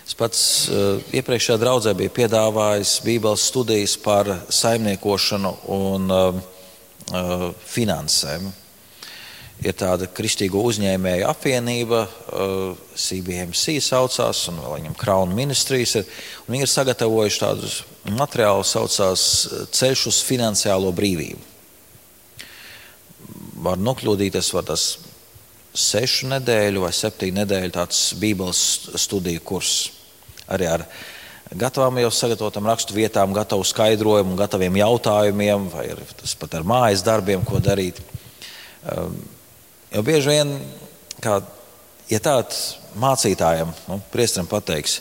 Es 0.09 0.15
pats 0.17 0.43
uh, 0.73 1.03
iepriekšējā 1.13 1.59
draudzē 1.61 1.93
biju 1.93 2.15
piedāvājis 2.17 2.95
Bībeles 3.05 3.43
studijas 3.51 3.93
par 4.01 4.31
saimniekošanu 4.49 5.51
un 5.75 6.07
uh, 6.09 6.39
uh, 7.13 7.43
finansēm. 7.69 8.47
Ir 9.69 9.75
tāda 9.77 10.07
kristīgo 10.15 10.63
uzņēmēju 10.71 11.27
apvienība, 11.27 12.05
CBMC 12.95 13.81
saucās, 13.83 14.45
un 14.53 14.61
vēl 14.63 14.77
viņam 14.77 14.95
Crown 15.01 15.35
Ministries 15.35 15.97
ir. 15.99 16.07
Viņi 16.47 16.63
ir 16.63 16.71
sagatavojuši 16.71 17.41
tādu 17.43 17.73
materiālu, 18.21 18.63
saucās 18.63 19.25
Ceļš 19.75 20.05
uz 20.13 20.21
finansiālo 20.23 20.95
brīvību. 20.95 21.43
Var 23.67 23.83
nokļūdīties, 23.83 24.55
var 24.55 24.71
tas 24.71 24.87
sešu 25.75 26.31
nedēļu 26.31 26.87
vai 26.87 26.95
septiņu 26.95 27.41
nedēļu 27.43 27.75
tāds 27.81 28.07
Bībeles 28.23 28.63
studiju 28.95 29.43
kurs. 29.43 29.98
Arī 30.49 30.69
ar 30.71 30.85
gatavām 31.59 32.01
jau 32.03 32.11
sagatavotām 32.13 32.69
rakstu 32.69 32.97
vietām, 32.97 33.35
gatavu 33.37 33.65
skaidrojumu, 33.67 34.37
gataviem 34.39 34.81
jautājumiem, 34.81 35.69
vai 35.73 35.87
tas 36.21 36.35
pat 36.39 36.59
ar 36.59 36.67
mājas 36.69 37.05
darbiem, 37.07 37.45
ko 37.47 37.61
darīt. 37.63 38.01
Um, 38.89 39.17
jo 39.93 40.05
bieži 40.07 40.35
vien, 40.35 40.55
kā, 41.25 41.41
ja 42.11 42.21
tāds 42.25 42.79
mācītājam, 43.01 43.73
nu, 43.89 44.01
priestram 44.13 44.49
pateiks, 44.49 45.01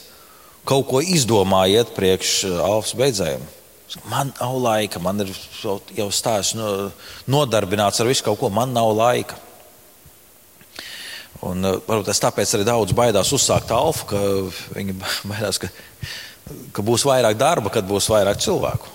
kaut 0.68 0.88
ko 0.90 1.04
izdomājiet 1.04 1.94
priekš 1.96 2.34
uh, 2.48 2.60
alfas 2.68 2.96
beidzējiem. 3.00 3.54
Man 4.12 4.34
nav 4.36 4.58
laika, 4.60 5.00
man 5.00 5.24
ir 5.24 5.32
jau- 5.64 6.12
stāsts 6.12 6.58
no, 6.60 6.92
nodarbināts 7.32 8.02
ar 8.04 8.10
visu 8.10 8.26
kaut 8.26 8.42
ko, 8.42 8.50
man 8.52 8.74
nav 8.76 8.92
laika. 8.96 9.40
Un, 11.46 11.62
uh, 11.62 11.78
varbūt 11.86 12.08
tas 12.10 12.22
tāpēc 12.24 12.56
arī 12.58 12.66
daudz 12.66 12.96
baidās 12.98 13.32
uzsākt 13.36 13.72
alfu, 13.76 14.08
ka 14.10 14.22
viņi 14.74 14.96
baidās, 15.32 15.60
ka, 15.62 15.70
ka 16.74 16.86
būs 16.86 17.06
vairāk 17.08 17.38
darba, 17.38 17.74
kad 17.74 17.86
būs 17.90 18.10
vairāk 18.14 18.42
cilvēku. 18.42 18.94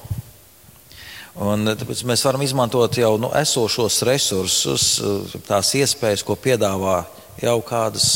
Un, 1.43 1.67
uh, 1.69 1.77
tāpēc 1.79 2.03
mēs 2.09 2.25
varam 2.27 2.43
izmantot 2.45 2.99
jau 2.99 3.15
nu, 3.21 3.31
esošos 3.39 4.03
resursus, 4.09 4.89
uh, 5.01 5.37
tās 5.47 5.75
iespējas, 5.79 6.27
ko 6.27 6.37
piedāvā 6.37 7.03
jau 7.43 7.59
kādas 7.67 8.09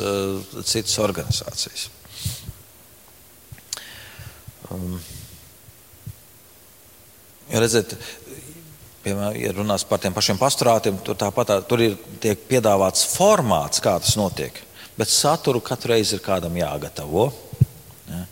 uh, 0.00 0.62
citas 0.64 0.96
organizācijas. 1.04 1.90
Um, 4.72 4.96
redziet, 7.52 7.94
piemēram, 9.04 9.36
ja 9.38 9.52
runās 9.54 9.84
par 9.88 10.00
tiem 10.02 10.14
pašiem 10.16 10.40
pastorātiem, 10.40 10.98
tur, 11.04 11.18
tāpat, 11.20 11.50
tā, 11.50 11.58
tur 11.68 11.82
ir 11.84 11.98
tiek 12.22 12.46
piedāvāts 12.48 13.04
formāts, 13.12 13.82
kā 13.84 13.96
tas 14.00 14.16
notiek. 14.20 14.56
Bet 14.98 15.10
saturu 15.10 15.62
katru 15.64 15.92
reizi 15.94 16.16
ir 16.16 16.24
kādam 16.24 16.56
jāgatavo. 16.58 17.28
Ja? 18.08 18.24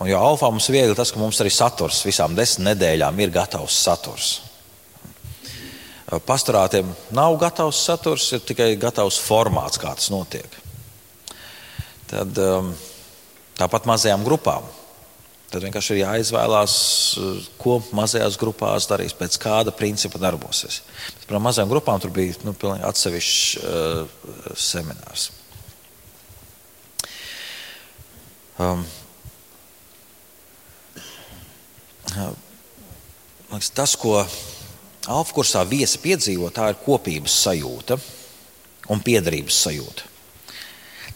Un 0.00 0.08
jau 0.08 0.20
alfā 0.30 0.48
mums 0.50 0.68
ir 0.70 0.78
viegli 0.78 0.96
tas, 0.96 1.12
ka 1.12 1.20
mums 1.20 1.40
arī 1.42 1.52
saturs 1.52 2.00
visām 2.06 2.34
desmit 2.36 2.70
nedēļām 2.70 3.18
ir 3.20 3.34
gatavs 3.34 3.76
saturs. 3.84 4.30
Pastorātiem 6.26 6.88
nav 7.14 7.36
gatavs 7.38 7.84
saturs, 7.86 8.24
ir 8.34 8.42
tikai 8.42 8.72
gatavs 8.80 9.20
formāts, 9.22 9.78
kā 9.78 9.92
tas 9.94 10.08
notiek. 10.10 10.56
Tad, 12.10 12.40
um, 12.42 12.72
tāpat 13.60 13.86
mazajām 13.86 14.24
grupām. 14.26 14.66
Tad 15.50 15.64
vienkārši 15.66 15.96
ir 15.96 16.04
jāizvēlās, 16.04 16.74
ko 17.58 17.80
mazajās 17.96 18.36
grupās 18.38 18.86
darīs, 18.86 19.16
pēc 19.18 19.34
kāda 19.42 19.74
principa 19.74 20.20
darbosies. 20.22 20.84
Par 21.26 21.42
mazajām 21.42 21.72
grupām 21.72 21.98
tur 22.02 22.12
bija 22.14 22.36
nu, 22.46 22.54
atsevišķs 22.86 23.58
uh, 23.58 24.54
seminārs. 24.54 25.30
Um, 28.60 28.84
liekas, 33.50 33.72
tas, 33.74 33.96
ko 33.98 34.20
Alfa 35.10 35.34
kursā 35.34 35.64
viesi 35.66 35.98
piedzīvo, 36.02 36.50
tā 36.54 36.68
ir 36.70 36.78
kopības 36.84 37.34
sajūta 37.48 37.96
un 38.92 39.02
piederības 39.02 39.62
sajūta. 39.64 40.06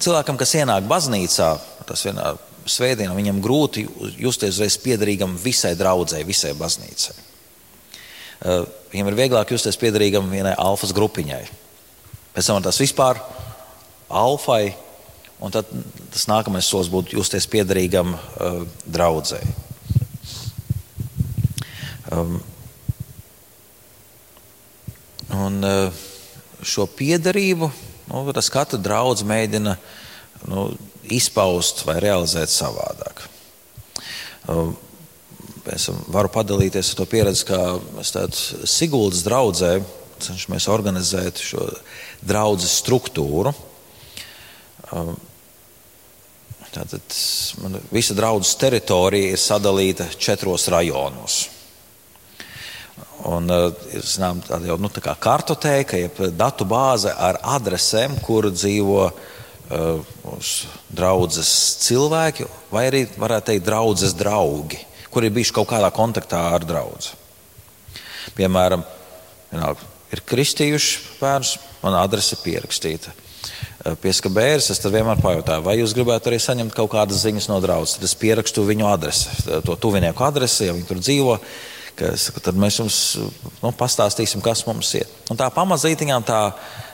Cilvēkam, 0.01 0.39
kas 0.41 0.57
ienāk 0.59 0.89
baznīcā, 0.91 1.51
tas 1.87 2.03
vienā 2.07 2.33
svētdienā, 2.71 3.15
viņam 3.17 3.43
grūti 3.45 3.85
justies 4.21 4.57
uzreiz 4.57 4.77
piederīgam 4.81 5.37
visai 5.41 5.75
draudzēji, 5.79 6.27
visai 6.29 6.55
baznīcai. 6.59 7.17
Uh, 8.45 8.65
viņam 8.93 9.11
ir 9.11 9.19
vieglāk 9.19 9.53
justies 9.55 9.79
piederīgam 9.81 10.29
vienai 10.33 10.55
alfas 10.61 10.93
grupiņai. 10.97 11.43
Pēc 12.35 12.49
tam 12.51 12.65
tas 12.65 12.81
vispār 12.83 13.21
alfai, 14.11 14.75
un 15.41 15.55
tad 15.55 15.69
tas 16.13 16.27
nākamais 16.31 16.67
solis 16.67 16.91
būtu 16.93 17.19
justies 17.19 17.47
piederīgam 17.51 18.17
uh, 18.17 18.65
draudzēji. 18.85 19.55
Um, 22.15 22.37
un 25.35 25.65
uh, 25.65 26.05
šo 26.65 26.87
piedarību 26.91 27.71
nu, 28.11 28.25
katra 28.53 28.79
draudzene 28.81 29.31
mēģina 29.31 29.77
nu, 30.51 30.67
izpaust 31.13 31.85
vai 31.89 31.99
realizēt 32.03 32.53
savādāk. 32.53 33.27
Um, 34.49 34.75
es 35.73 35.89
varu 36.13 36.29
padalīties 36.33 36.93
ar 36.93 37.01
to 37.01 37.07
pieredzi, 37.09 37.47
kā 37.49 37.61
mēs 37.97 38.13
tādā 38.15 38.69
Siguldas 38.69 39.25
draudzē 39.25 39.79
cenšamies 40.25 40.69
organizēt 40.73 41.41
šo 41.43 41.69
draugu 42.25 42.69
struktūru. 42.69 43.53
Um, 44.95 45.17
tātad 46.75 47.17
visa 47.95 48.17
draudzes 48.19 48.57
teritorija 48.59 49.35
ir 49.35 49.41
sadalīta 49.41 50.09
četros 50.19 50.69
rajonos. 50.73 51.45
Un, 53.25 53.49
uh, 53.51 53.71
ir 53.95 54.05
zinām, 54.05 54.43
tāda 54.45 54.69
jau 54.69 54.77
nu, 54.83 54.91
tā 54.93 55.15
kartotēka, 55.17 55.99
jeb 55.99 56.19
datu 56.37 56.67
bāze 56.69 57.15
ar 57.15 57.39
adresēm, 57.57 58.19
kur 58.27 58.51
dzīvo 58.53 59.07
uh, 59.71 60.53
draudzes 60.95 61.51
cilvēki, 61.85 62.47
vai 62.73 62.87
arī 62.91 63.05
varētu 63.17 63.53
teikt, 63.53 63.67
draudzes 63.67 64.15
draugi, 64.19 64.81
kuri 65.15 65.31
ir 65.31 65.37
bijuši 65.39 65.57
kaut 65.57 65.71
kādā 65.73 65.91
kontaktā 65.95 66.41
ar 66.55 66.67
draugu. 66.67 67.13
Piemēram, 68.35 68.85
vienalga, 69.53 69.93
ir 70.15 70.25
kristījuši 70.27 71.21
bērns, 71.21 71.59
man 71.85 71.99
adrese 72.01 72.41
pierakstīta. 72.43 73.13
Uh, 73.85 73.95
Pieskabērs, 74.01 74.71
es 74.73 74.81
tad 74.81 74.95
vienmēr 74.97 75.21
pajautāju, 75.21 75.67
vai 75.67 75.79
jūs 75.81 75.95
gribētu 75.97 76.33
arī 76.33 76.41
saņemt 76.41 76.77
kaut 76.77 76.93
kādas 76.97 77.23
ziņas 77.25 77.51
no 77.53 77.61
draudzes. 77.65 77.99
Tad 77.99 78.09
es 78.09 78.19
pierakstu 78.19 78.65
viņu 78.67 78.89
adresi, 78.89 79.39
to 79.67 79.77
tuvinieku 79.77 80.25
adresi, 80.27 80.69
ja 80.69 80.77
viņi 80.77 80.89
tur 80.89 81.03
dzīvo 81.05 81.39
ka 81.99 82.15
saku, 82.19 82.43
tad 82.43 82.59
mēs 82.59 82.81
jums 82.81 82.99
nu, 83.63 83.71
pastāstīsim, 83.79 84.43
kas 84.45 84.65
mums 84.67 84.91
ir. 84.99 85.11
Un 85.31 85.39
tā 85.39 85.49
pamazītiņām 85.55 86.27
tā 86.27 86.41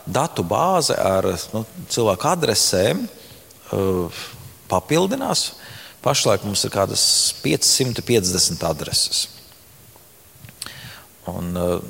datu 0.06 0.44
bāze 0.46 0.96
ar 0.96 1.26
nu, 1.54 1.64
cilvēku 1.90 2.28
adresēm 2.30 3.04
uh, 3.04 4.22
papildinās. 4.70 5.50
Pašlaik 6.00 6.46
mums 6.46 6.64
ir 6.64 6.72
kādas 6.72 7.04
550 7.44 8.64
adreses. 8.68 9.24
Un, 11.30 11.56
uh, 11.56 11.80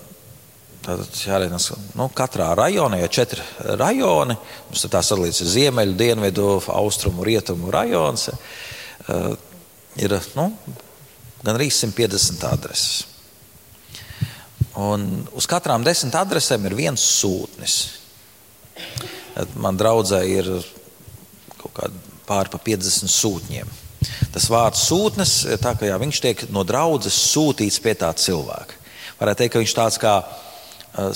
Tātad 0.80 1.12
jārēķinās, 1.12 1.66
nu, 1.92 2.06
katrā 2.16 2.46
rajonā 2.56 3.02
ir 3.02 3.10
četri 3.12 3.42
rajoni. 3.76 4.32
Mums 4.70 4.86
tā 4.88 5.02
sadalīts 5.04 5.42
ir 5.44 5.50
ziemeļu, 5.52 5.92
dienvidu, 6.00 6.46
austrumu, 6.72 7.20
rietumu 7.28 7.68
rajons. 7.74 8.30
Uh, 9.04 9.34
ir 10.00 10.16
nu, 10.38 10.46
gan 11.42 11.52
arī 11.52 11.68
150 11.68 12.48
adreses. 12.48 13.04
Un 14.80 15.26
uz 15.36 15.48
katrām 15.50 15.84
desmit 15.84 16.16
adresēm 16.16 16.64
ir 16.70 16.78
viens 16.78 17.04
sūtnis. 17.20 17.76
Man 19.60 19.78
draudzē 19.78 20.20
ir 20.28 20.50
kaut 21.60 21.72
kādi 21.76 22.10
pāri 22.26 22.52
pa 22.52 22.60
50 22.62 23.10
sūtņiem. 23.10 23.70
Tas 24.32 24.46
vārds 24.50 24.84
sūtnis 24.88 25.32
ir 25.50 25.60
tā, 25.60 25.74
ka 25.76 25.88
jā, 25.88 25.96
viņš 26.00 26.20
tiek 26.24 26.44
no 26.54 26.62
draudzes 26.66 27.16
sūtīts 27.32 27.80
pie 27.82 27.96
tā 27.98 28.10
cilvēka. 28.16 28.78
Varētu 29.20 29.42
teikt, 29.42 29.52
ka 29.54 29.62
viņš 29.62 29.74
tāds 29.76 29.98
kā 30.00 30.14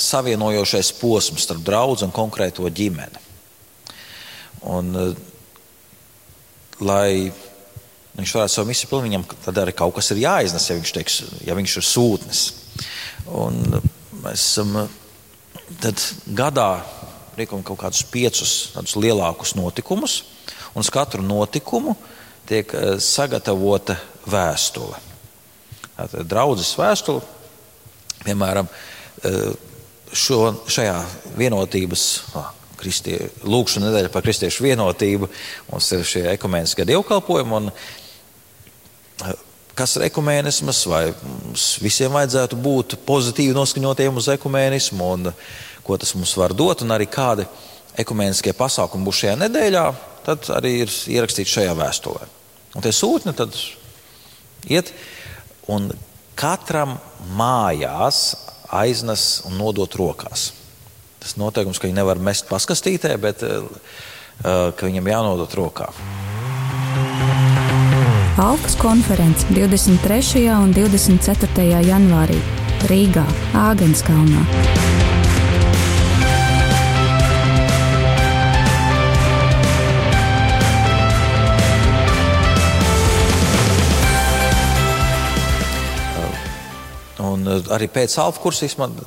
savienojošais 0.00 0.92
posms 1.00 1.46
starp 1.46 1.64
draugu 1.66 2.04
un 2.06 2.14
konkrēto 2.14 2.68
ģimeni. 2.68 3.22
Un, 4.70 4.92
lai 6.80 7.32
viņš 8.14 8.34
varētu 8.36 8.54
savu 8.54 8.70
misiju 8.70 8.90
pildīt, 8.90 9.08
viņam 9.08 9.26
tad 9.44 9.58
arī 9.60 9.74
kaut 9.76 9.96
kas 9.96 10.12
ir 10.14 10.22
jāiznes, 10.22 10.68
ja 10.70 10.76
viņš, 10.78 10.92
teiks, 10.94 11.16
ja 11.46 11.56
viņš 11.58 11.78
ir 11.80 11.88
sūtnis. 11.88 12.44
Un 13.34 13.60
mēs 14.24 14.44
esam 14.52 14.76
gadā 16.36 16.70
rīkojam 17.38 17.64
kaut 17.66 17.80
kādus 17.82 18.04
piecus 18.10 18.96
lielākus 18.96 19.54
notikumus, 19.58 20.22
un 20.74 20.82
uz 20.84 20.90
katru 20.92 21.24
notikumu 21.24 21.96
tiek 22.48 22.74
eh, 22.74 22.96
sagatavota 23.00 23.96
vēstule. 24.30 25.00
Tātad 25.94 26.26
draudzes 26.28 26.74
vēstule, 26.78 27.22
piemēram, 28.24 28.68
eh, 29.24 29.54
šo, 30.14 30.40
šajā 30.70 30.98
vienotības 31.38 32.08
kristie, 32.78 33.18
lūkšana 33.46 33.88
nedēļa 33.88 34.12
par 34.12 34.24
kristiešu 34.26 34.66
vienotību. 34.66 35.28
Mums 35.70 35.90
ir 35.94 36.04
šie 36.08 36.24
ekumēniskie 36.34 36.86
dievkalpojumi. 36.88 37.60
Un 37.60 37.70
kas 39.78 39.96
ir 39.98 40.06
ekumēnisms, 40.08 40.84
vai 40.90 41.04
mums 41.22 41.66
visiem 41.82 42.14
vajadzētu 42.14 42.58
būt 42.62 42.96
pozitīvi 43.06 43.56
noskaņotiem 43.56 44.20
uz 44.20 44.30
ekumēnismu, 44.36 45.10
un 45.16 45.30
ko 45.84 45.98
tas 46.00 46.14
mums 46.16 46.34
var 46.38 46.54
dot, 46.56 46.84
un 46.84 46.94
arī 46.94 47.08
kādi 47.10 47.46
ekumēniskie 48.00 48.54
pasākumi 48.58 49.06
būs 49.06 49.22
šajā 49.22 49.36
nedēļā, 49.44 49.84
tad 50.26 50.48
arī 50.54 50.76
ir 50.84 50.94
ierakstīts 51.16 51.58
šajā 51.58 51.74
vēstulē. 51.78 52.26
Un 52.74 52.82
tie 52.82 52.90
sūtņi 52.94 53.34
tad 53.38 53.58
iet, 54.70 54.90
un 55.70 55.92
katram 56.38 56.96
mājās 57.38 58.24
aiznes 58.74 59.44
un 59.46 59.58
nodot 59.60 59.94
rokās. 59.98 60.50
Tas 61.22 61.38
noteikums, 61.40 61.78
ka 61.80 61.88
viņi 61.88 62.00
nevar 62.00 62.20
mest 62.20 62.50
paskastītē, 62.50 63.14
bet 63.22 63.44
uh, 63.46 63.68
ka 64.42 64.90
viņam 64.90 65.12
jānodot 65.14 65.60
rokā. 65.60 65.92
Alpas 68.36 68.74
konferences 68.74 69.46
23. 69.48 70.48
un 70.58 70.72
24. 70.74 71.66
janvārī 71.86 72.34
Rīgā, 72.90 73.22
Āgenskalnā. 73.54 74.42
Un 87.22 87.46
eh, 87.46 87.62
arī 87.70 87.86
pēc 87.86 88.18
alfa 88.18 88.42
kursa 88.42 88.66
man 88.82 88.98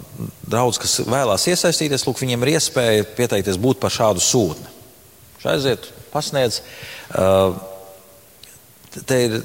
daudz, 0.47 0.79
kas 0.79 1.01
vēlās 1.03 1.51
iesaistīties, 1.51 2.07
lūk, 2.07 2.23
viņiem 2.23 2.47
ir 2.47 2.55
iespēja 2.55 3.13
pieteikties 3.19 3.59
būt 3.59 3.83
par 3.83 3.91
šādu 3.91 4.23
sūtni. 4.23 4.71
Aiziet, 5.43 5.91
pasniedz. 6.15 6.63
Uh, 7.11 7.75
te 9.05 9.17
ir 9.25 9.39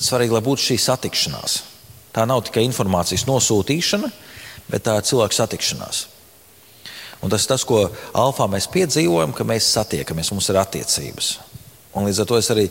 svarīgi, 0.00 0.34
lai 0.36 0.44
būtu 0.44 0.70
šī 0.70 0.76
satikšanās. 0.80 1.56
Tā 2.16 2.24
nav 2.28 2.44
tikai 2.46 2.64
informācijas 2.64 3.26
nosūtīšana, 3.28 4.10
bet 4.70 4.86
tā 4.86 4.96
ir 4.98 5.08
cilvēku 5.08 5.36
satikšanās. 5.36 6.06
Un 7.24 7.32
tas 7.32 7.44
ir 7.44 7.50
tas, 7.50 7.64
ko 7.64 7.86
Alfā 8.16 8.46
mēs 8.50 8.68
piedzīvojam, 8.72 9.32
ka 9.36 9.44
mēs 9.48 9.68
satiekamies, 9.72 10.30
mums 10.32 10.48
ir 10.52 10.60
attiecības. 10.60 11.30
Un 11.96 12.08
līdz 12.08 12.22
ar 12.22 12.28
to 12.28 12.38
es 12.38 12.50
arī 12.52 12.66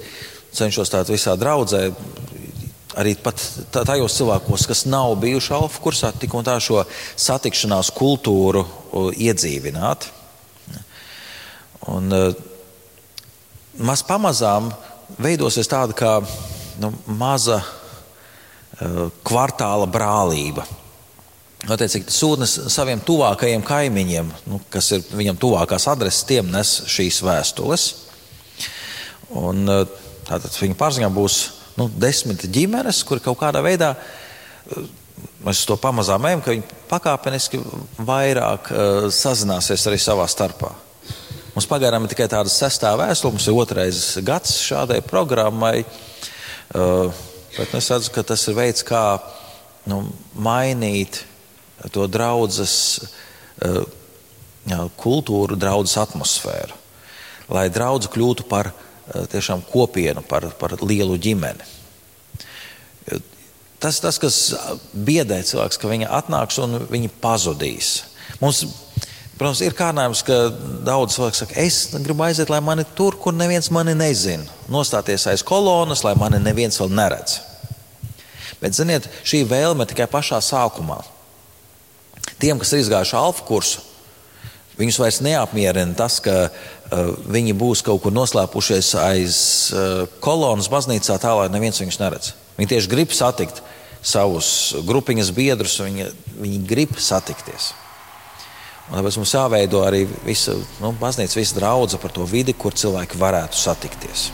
cenšos 0.56 0.92
tādā 0.94 1.14
visā 1.16 1.34
draudzē, 1.38 1.88
arī 2.96 3.16
tajos 3.20 4.18
cilvēkos, 4.20 4.68
kas 4.70 4.86
nav 4.88 5.16
bijuši 5.20 5.54
Alfa 5.58 5.82
kursā, 5.84 6.14
tik 6.16 6.34
un 6.38 6.46
tā 6.48 6.56
šo 6.64 6.84
satikšanās 7.20 7.92
kultūru 7.96 8.64
iedzīvināt. 9.14 10.10
Un, 11.92 12.14
Maz 13.76 14.00
pamazām 14.08 14.70
veidosies 15.22 15.70
tāda 15.70 15.96
kā 15.98 16.14
nu, 16.82 16.92
maza 17.20 17.60
uh, 17.62 19.06
kvartāla 19.26 19.88
brālība. 19.92 20.66
Attiecīgi, 21.66 22.14
sūtnis 22.14 22.52
saviem 22.70 23.00
tuvākajiem 23.02 23.64
kaimiņiem, 23.66 24.32
nu, 24.52 24.60
kas 24.70 24.92
ir 24.94 25.06
viņam 25.18 25.40
tuvākās 25.42 25.88
adreses, 25.90 26.26
tiem 26.30 26.52
nes 26.54 26.76
šīs 26.92 27.22
vēstules. 27.26 27.88
Un, 29.42 29.66
uh, 29.72 29.86
tātad 30.28 30.54
viņa 30.62 30.78
pārziņā 30.80 31.10
būs 31.14 31.40
nu, 31.80 31.90
desmit 31.90 32.46
ģimenes, 32.46 33.02
kur 33.08 33.24
kaut 33.24 33.40
kādā 33.42 33.64
veidā 33.66 33.96
mēs 35.46 35.62
to 35.68 35.78
pamazām 35.80 36.26
ejam, 36.28 36.42
ka 36.42 36.54
viņi 36.54 36.80
pakāpeniski 36.90 37.62
vairāk 38.06 38.72
uh, 38.72 39.08
sazināsies 39.14 39.86
arī 39.90 40.02
savā 40.02 40.28
starpā. 40.32 40.74
Mums 41.56 41.70
pagaidām 41.72 42.04
ir 42.04 42.12
tikai 42.12 42.26
tāda 42.28 42.52
sestā 42.52 42.90
vēstule, 43.00 43.32
mums 43.32 43.46
ir 43.48 43.56
otrais 43.56 44.00
gads 44.28 44.58
šādai 44.60 44.98
programmai. 45.08 45.86
Uh, 46.76 47.08
bet 47.56 47.72
es 47.80 47.88
redzu, 47.94 48.12
ka 48.12 48.26
tas 48.28 48.44
ir 48.52 48.58
veids, 48.58 48.84
kā 48.84 49.04
nu, 49.88 50.02
mainīt 50.36 51.22
to 51.96 52.10
draudzes 52.12 52.76
uh, 53.64 53.86
kultūru, 55.00 55.56
draudzes 55.56 55.96
atmosfēru. 56.04 56.76
Lai 57.56 57.70
draudz 57.72 58.12
kļūtu 58.12 58.50
par 58.52 58.74
uh, 58.74 59.24
tiešām 59.32 59.64
kopienu, 59.72 60.26
par, 60.28 60.50
par 60.60 60.76
lielu 60.84 61.16
ģimeni. 61.16 61.72
Tas, 63.80 64.02
tas, 64.04 64.20
kas 64.20 64.42
biedē 64.92 65.40
cilvēks, 65.46 65.80
ka 65.80 65.88
viņi 65.88 66.12
atnāks 66.20 66.60
un 66.60 66.82
viņi 66.92 67.16
pazudīs. 67.24 68.02
Mums 68.44 68.66
Protams, 69.36 69.60
ir 69.66 69.74
kārdinājums, 69.76 70.22
ka 70.24 70.36
daudz 70.88 71.18
cilvēku 71.18 71.36
saka, 71.42 71.58
es 71.60 71.90
gribu 72.00 72.24
aiziet, 72.24 72.52
lai 72.52 72.62
mani 72.64 72.86
tur, 72.96 73.18
kur 73.20 73.36
neviens 73.36 73.68
mani 73.74 73.92
nezina. 73.98 74.48
Nostāties 74.72 75.28
aiz 75.28 75.44
kolonas, 75.44 76.06
lai 76.08 76.14
mani 76.16 76.40
neviens 76.40 76.80
vēl 76.80 76.94
neredz. 76.96 77.42
Bet, 78.62 78.78
ziniet, 78.78 79.10
šī 79.28 79.44
vēlme 79.50 79.84
tikai 79.90 80.08
pašā 80.08 80.40
sākumā. 80.40 81.02
Tiem, 82.40 82.62
kas 82.62 82.72
ir 82.72 82.86
izgājuši 82.86 83.20
alfa 83.20 83.44
kursu, 83.48 83.84
viņus 84.80 85.02
vairs 85.04 85.22
neapmierina 85.24 86.00
tas, 86.00 86.22
ka 86.24 86.48
uh, 86.48 87.14
viņi 87.28 87.60
būs 87.60 87.84
kaut 87.84 88.06
kur 88.06 88.16
noslēpušies 88.16 88.96
aiz 89.04 89.38
uh, 89.76 90.06
kolonas 90.24 90.72
baznīcā, 90.72 91.20
tā 91.20 91.36
lai 91.36 91.52
neviens 91.52 91.84
viņus 91.84 92.00
neredz. 92.00 92.36
Viņi 92.56 92.72
tieši 92.72 92.92
grib 92.92 93.12
satikt 93.12 93.60
savus 94.00 94.50
grupiņas 94.88 95.36
biedrus, 95.36 95.82
viņi, 95.84 96.14
viņi 96.40 96.68
grib 96.70 96.96
satikties. 96.96 97.74
Un 98.92 99.00
tāpēc 99.00 99.16
mums 99.18 99.34
jāveido 99.34 99.82
arī 99.82 100.04
visa 100.28 100.54
nu, 100.82 100.92
baznīca, 101.00 101.40
visa 101.40 101.58
draudzība 101.58 102.04
par 102.04 102.14
to 102.14 102.28
vidi, 102.30 102.54
kur 102.54 102.76
cilvēki 102.78 103.18
varētu 103.22 103.58
satikties. 103.58 104.30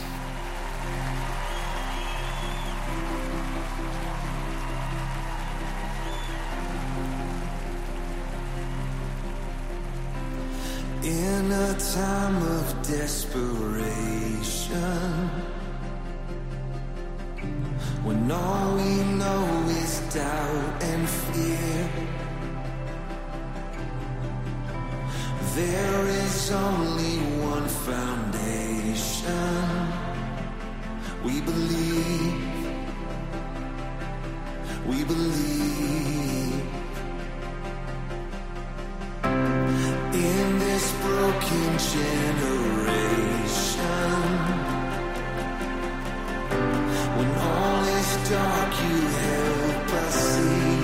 Dark, 48.32 48.74
you 48.82 48.98
help 49.24 49.90
us 50.02 50.16
see. 50.16 50.82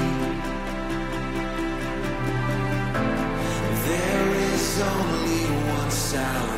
There 3.88 4.30
is 4.52 4.82
only 4.82 5.44
one 5.72 5.92
salvation. 5.92 6.57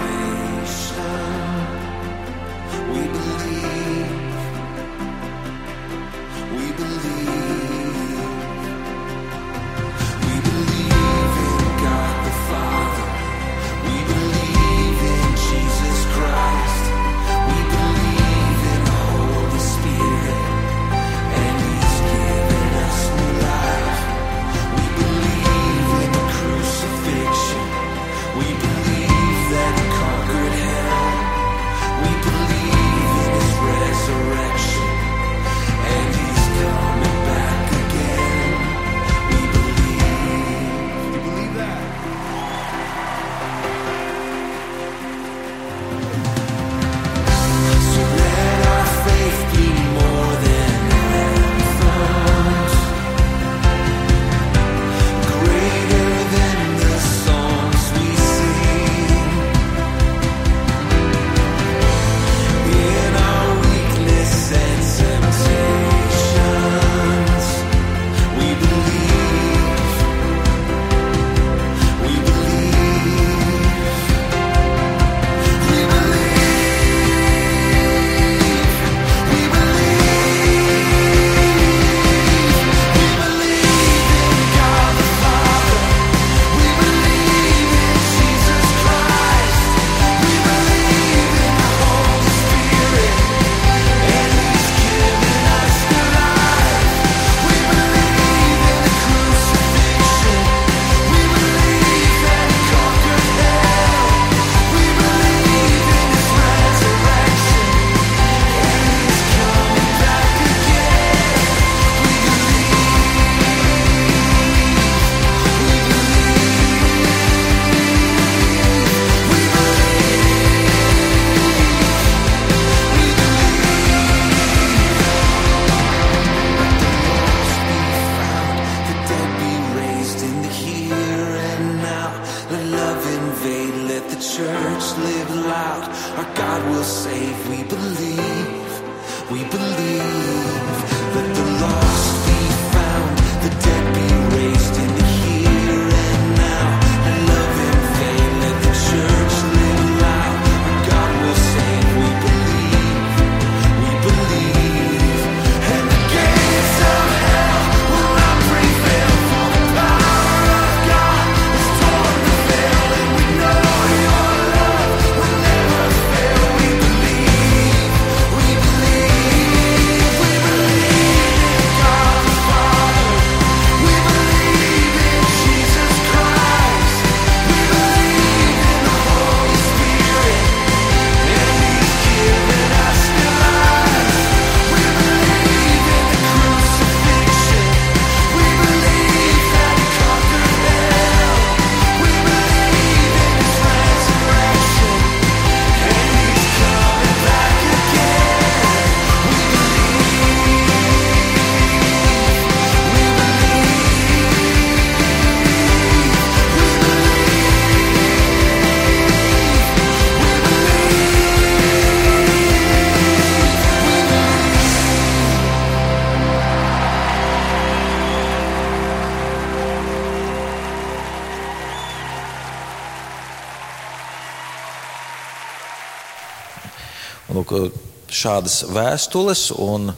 Šādas 228.19 228.61
vēstules 228.69 229.49
un 229.57 229.91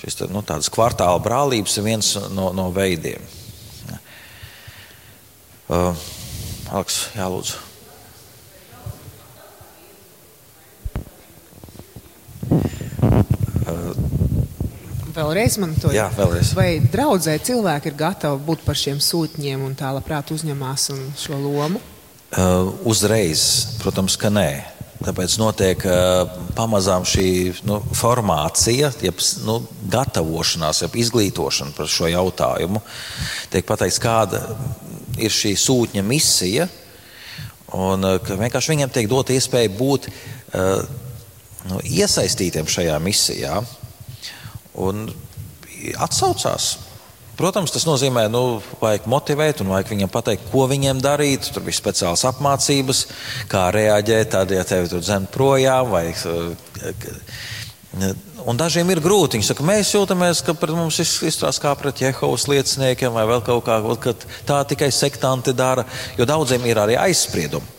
šis 0.00 0.20
nu, 0.30 0.42
tādas 0.46 0.70
kvartāla 0.72 1.20
brālības 1.22 1.78
ir 1.78 1.86
viens 1.86 2.12
no, 2.34 2.50
no 2.56 2.70
veidiem. 2.74 3.22
Uh, 5.66 5.96
Aleks, 6.70 7.08
jālūdzu. 7.18 7.66
Vēlreiz 15.16 15.56
man 15.58 15.72
to 15.80 15.90
Jā, 15.94 16.10
vēlreiz. 16.12 16.52
Vai 16.54 16.76
draudzē 16.92 17.38
cilvēki 17.40 17.88
ir 17.90 17.98
gatavi 17.98 18.42
būt 18.46 18.66
par 18.66 18.76
šiem 18.76 19.00
sūtņiem 19.00 19.64
un 19.64 19.72
tā 19.78 19.88
labprāt 19.96 20.30
uzņemās 20.34 20.90
šo 21.18 21.38
lomu? 21.40 21.80
Uh, 22.36 22.74
uzreiz, 22.84 23.42
protams, 23.80 24.18
ka 24.20 24.28
nē. 24.28 24.75
Tāpēc 24.96 25.34
notiek 25.36 25.82
uh, 25.84 26.24
pamazām 26.56 27.04
šī 27.06 27.28
nu, 27.68 27.78
formācija, 27.94 28.88
jeb 29.04 29.20
nu, 29.44 29.58
gatavošanās, 29.92 30.80
jeb 30.86 30.96
izglītošana 31.02 31.74
par 31.76 31.90
šo 31.90 32.08
jautājumu. 32.08 32.80
Tiek 33.52 33.66
pateikts, 33.68 34.00
kāda 34.00 34.40
ir 35.20 35.32
šī 35.32 35.52
sūtņa 35.60 36.04
misija, 36.06 36.68
un 37.76 38.08
uh, 38.08 38.32
vienkārši 38.40 38.72
viņiem 38.72 38.94
tiek 38.94 39.10
dota 39.10 39.36
iespēja 39.36 39.74
būt 39.76 40.08
uh, 40.08 40.80
nu, 41.68 41.82
iesaistītiem 41.84 42.68
šajā 42.70 42.96
misijā 43.04 43.60
un 44.80 45.06
atsaucās. 46.00 46.72
Protams, 47.36 47.72
tas 47.74 47.84
nozīmē, 47.84 48.26
ka 48.26 48.32
nu, 48.32 48.62
vajag 48.80 49.08
motivēt 49.12 49.60
un 49.60 49.74
vajag 49.74 49.90
viņam 49.92 50.12
pateikt, 50.12 50.46
ko 50.52 50.64
viņiem 50.70 51.02
darīt. 51.04 51.50
Tur 51.52 51.66
bija 51.66 51.76
speciāls 51.76 52.24
apmācības, 52.30 53.02
kā 53.52 53.66
reaģēt, 53.76 54.30
tad, 54.32 54.54
ja 54.56 54.64
tevi 54.64 54.88
tur 54.88 55.04
zem 55.04 55.28
projām. 55.28 55.92
Vai, 55.92 56.06
un 58.46 58.56
dažiem 58.56 58.88
ir 58.92 59.02
grūti. 59.04 59.36
Viņi 59.36 59.50
saka, 59.50 59.66
mēs 59.68 59.92
jūtamies, 59.92 60.40
ka 60.46 60.56
pret 60.56 60.76
mums 60.76 61.00
izstrādās 61.02 61.60
kā 61.60 61.74
pret 61.76 62.00
Jehovas 62.06 62.48
lieciniekiem 62.48 63.12
vai 63.12 63.26
vēl 63.28 63.44
kaut 63.44 63.68
kā, 63.68 63.78
ka 64.00 64.16
tā 64.48 64.62
tikai 64.72 64.88
sektanti 64.94 65.52
dara, 65.56 65.84
jo 66.16 66.24
daudziem 66.28 66.64
ir 66.64 66.80
arī 66.80 66.96
aizspriedumi. 67.04 67.74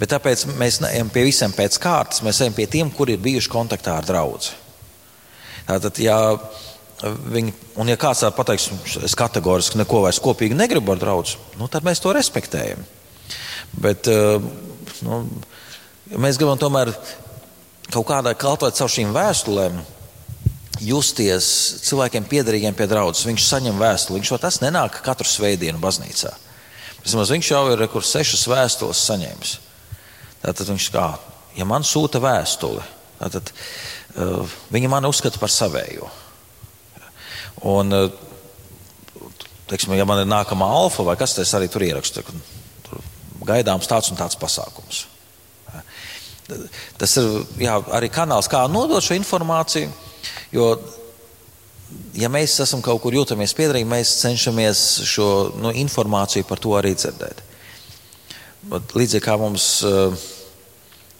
Bet 0.00 0.14
tāpēc 0.14 0.46
mēs 0.56 0.80
neejam 0.80 1.12
pie 1.12 1.26
visiem 1.28 1.52
pēc 1.52 1.76
kārtas, 1.82 2.24
mēs 2.24 2.40
ejam 2.40 2.56
pie 2.56 2.66
tiem, 2.70 2.90
kuri 2.90 3.18
ir 3.18 3.24
bijuši 3.24 3.52
kontaktā 3.52 3.98
ar 4.00 4.08
draugu. 4.08 4.54
Tātad, 5.68 5.98
ja 6.02 6.16
viņi, 7.02 7.52
un 7.80 7.90
ja 7.90 7.96
kāds 8.00 8.24
pateiks, 8.36 8.68
es 9.02 9.16
kategoriski 9.18 9.80
neko 9.80 10.02
vairs 10.04 10.20
kopīgi 10.22 10.56
negribu 10.58 10.94
ar 10.94 11.00
draugu, 11.00 11.36
nu, 11.60 11.68
tad 11.70 11.86
mēs 11.86 12.02
to 12.02 12.12
respektējam. 12.14 12.84
Bet 13.82 14.08
eh, 14.10 14.42
nu, 15.06 15.22
mēs 16.12 16.38
gribam 16.40 16.60
tomēr 16.60 16.92
kaut 17.92 18.06
kādā 18.08 18.34
kalpot 18.38 18.76
caur 18.76 18.92
šīm 18.92 19.14
vēstulēm. 19.16 19.82
Justies 20.82 21.46
cilvēkiem 21.86 22.24
piederīgiem 22.26 22.74
pie 22.74 22.88
draudzes. 22.90 23.26
Viņš 23.28 23.44
saņem 23.46 23.76
vēstuli. 23.78 24.18
Viņš 24.18 24.30
jau 24.32 24.38
tas 24.40 24.56
nenāk 24.64 24.96
katru 25.04 25.28
svētdienu 25.28 25.78
baznīcā. 25.78 26.32
Vismaz 27.04 27.30
viņš 27.30 27.50
jau 27.52 27.60
ir 27.70 27.84
kur 27.92 28.02
sešas 28.06 28.48
vēstules 28.50 29.02
saņēmis. 29.06 29.52
Tātad 30.42 30.72
viņš 30.72 30.88
kā, 30.90 31.04
ja 31.54 31.66
man 31.68 31.86
sūta 31.86 32.18
vēstuli, 32.24 32.82
tad 33.22 33.52
Eh, 34.12 34.56
viņi 34.72 34.90
mani 34.92 35.08
uzskata 35.08 35.40
par 35.40 35.48
savējo. 35.52 36.08
Un, 37.62 37.92
eh, 37.92 38.10
teiksim, 39.70 39.94
ja 39.94 40.06
man 40.08 40.22
ir 40.22 40.30
nākamā 40.30 40.66
alfa 40.66 41.04
vai 41.06 41.16
kas, 41.16 41.36
es 41.38 41.54
arī 41.54 41.70
tur 41.70 41.84
ierakstu. 41.86 42.24
Tur 42.86 43.02
gaidāms 43.46 43.88
tāds 43.90 44.10
un 44.10 44.18
tāds 44.18 44.38
pasākums. 44.38 45.06
Tas 46.98 47.14
ir 47.16 47.28
jā, 47.62 47.78
arī 47.94 48.10
kanāls, 48.12 48.50
kā 48.50 48.64
nodot 48.68 49.02
šo 49.02 49.14
informāciju. 49.16 49.92
Jo, 50.52 50.66
ja 52.18 52.28
mēs 52.28 52.58
esam 52.60 52.82
kaut 52.84 53.00
kur 53.04 53.14
jūtamies 53.14 53.54
piederīgi, 53.56 53.88
mēs 53.88 54.18
cenšamies 54.20 54.82
šo 55.08 55.28
nu, 55.62 55.72
informāciju 55.84 56.44
par 56.48 56.60
to 56.60 56.74
arī 56.76 56.92
dzirdēt. 56.98 57.40
Līdzīgi 58.68 59.24
kā 59.24 59.38
mums 59.40 59.74
uh, 59.86 60.14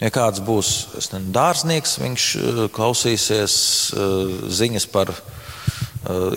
Ja 0.01 0.09
kāds 0.11 0.41
būs 0.43 0.69
nezinu, 0.97 1.29
dārznieks, 1.31 1.93
viņš 2.01 2.23
eh, 2.35 2.57
klausīsies 2.75 3.53
ziņas 4.51 4.87
par 4.91 5.13
uh, 5.13 5.42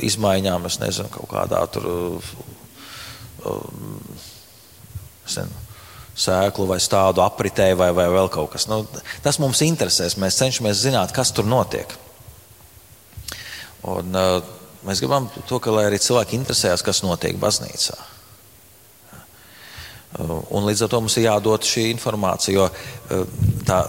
izmaiņām, 0.06 0.66
es 0.68 0.78
nezinu, 0.82 1.10
kaut 1.14 1.30
kādā 1.32 1.62
tur 1.72 1.86
uh, 1.90 2.34
nezinu, 5.26 5.62
sēklu 6.16 6.66
vai 6.70 6.78
stādu 6.80 7.22
apritē 7.24 7.72
vai, 7.76 7.90
vai 7.96 8.06
vēl 8.12 8.30
kaut 8.32 8.54
kas. 8.54 8.66
Nu, 8.70 8.82
tas 9.24 9.40
mums 9.42 9.60
interesēs. 9.66 10.16
Mēs 10.20 10.38
cenšamies 10.40 10.80
zināt, 10.86 11.12
kas 11.16 11.32
tur 11.36 11.48
notiek. 11.48 11.92
Un, 13.86 14.16
mēs 14.86 15.02
gribam 15.02 15.28
to, 15.46 15.60
ka 15.62 15.74
arī 15.82 16.00
cilvēki 16.02 16.38
interesējas, 16.40 16.84
kas 16.86 17.04
notiek 17.04 17.36
baznīcā. 17.38 17.98
Un 20.24 20.64
līdz 20.64 20.86
ar 20.86 20.90
to 20.90 21.00
mums 21.02 21.18
ir 21.18 21.26
jādod 21.26 21.66
šī 21.66 21.90
informācija, 21.92 22.54
jo 22.56 22.66
eh, 22.72 23.34
tā 23.68 23.82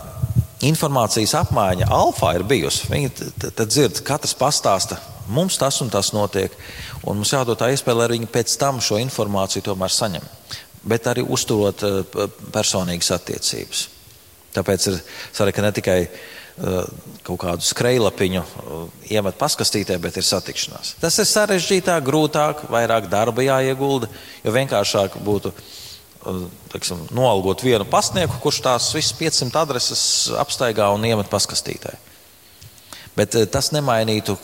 informācijas 0.68 1.36
apmaiņa 1.40 1.88
alfā 1.94 2.34
ir 2.36 2.44
bijusi. 2.50 2.90
Viņi 2.92 3.13
tad 3.46 3.63
dzird, 3.70 4.02
katrs 4.04 4.36
pastāsta, 4.36 4.98
mums 5.30 5.58
tas 5.60 5.82
un 5.84 5.92
tas 5.94 6.13
notiek. 6.16 6.54
Un 7.04 7.20
mums 7.20 7.34
jādod 7.34 7.60
tā 7.60 7.72
iespēja, 7.74 8.00
lai 8.02 8.10
viņi 8.16 8.32
pēc 8.32 8.56
tam 8.62 8.82
šo 8.84 9.00
informāciju 9.02 9.66
tomēr 9.66 9.94
saņem. 9.94 10.26
Bet 10.88 11.10
arī 11.12 11.26
uzturot 11.26 11.84
eh, 11.84 12.26
personīgas 12.54 13.13
attiecības. 13.18 13.88
Tāpēc 14.58 14.90
ir 14.92 15.00
svarīgi, 15.36 15.56
ka 15.58 15.66
ne 15.66 15.74
tikai 15.76 15.98
eh, 16.04 16.94
kaut 17.28 17.42
kādu 17.44 17.68
skrejlapiņu 17.68 18.46
iemet 19.12 19.40
paskastītē, 19.40 20.00
bet 20.02 20.18
ir 20.18 20.28
satikšanās. 20.28 20.96
Tas 21.02 21.20
ir 21.20 21.28
sarežģītāk, 21.30 22.06
grūtāk, 22.08 22.68
vairāk 22.72 23.12
darba 23.12 23.46
jāiegulda, 23.46 24.10
jo 24.44 24.56
vienkāršāk 24.56 25.20
būtu 25.26 25.54
teiksim, 26.72 27.06
noalgot 27.16 27.64
vienu 27.64 27.86
pasnieku, 27.88 28.39
kurš 28.43 28.62
tās 28.66 28.89
visas 28.95 29.16
500 29.18 29.62
adreses 29.62 30.01
apstaigā 30.39 30.89
un 30.95 31.06
iemet 31.08 31.30
paskastītē. 31.32 31.95
Bet 33.18 33.34
eh, 33.34 33.47
tas 33.49 33.72
nemainītu 33.74 34.36
eh, 34.38 34.41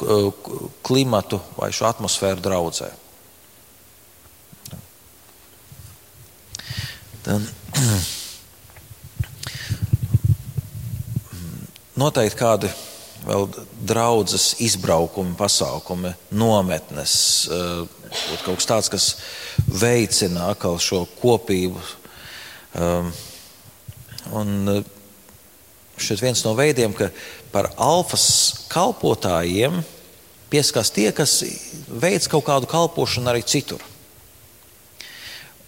klimatu 0.86 1.38
vai 1.59 1.69
šo 1.76 1.86
atmosfēru 1.91 2.41
draudzē. 2.41 2.89
Noteikti 12.01 12.38
kādi 12.39 12.69
vēl 13.24 13.45
draudzes 13.88 14.55
izbraukumi, 14.65 15.38
pasākumi, 15.39 16.11
nometnes, 16.36 17.13
eh, 17.53 17.86
kaut 18.41 18.57
kas 18.57 18.67
tāds, 18.71 18.89
kas 18.91 19.05
veicina 19.69 20.49
atkal 20.49 20.76
šo 20.82 21.05
kopību. 21.21 21.80
Un 24.34 24.47
šis 26.01 26.21
viens 26.26 26.41
no 26.45 26.55
veidiem, 26.57 26.93
ka 26.97 27.09
par 27.54 27.70
alfas 27.78 28.26
kalpotājiem 28.72 29.82
pieskās 30.54 30.91
tie, 30.93 31.10
kas 31.16 31.39
veic 31.88 32.28
kaut 32.30 32.45
kādu 32.47 32.70
kalpošanu 32.70 33.32
arī 33.32 33.43
citur. 33.47 33.82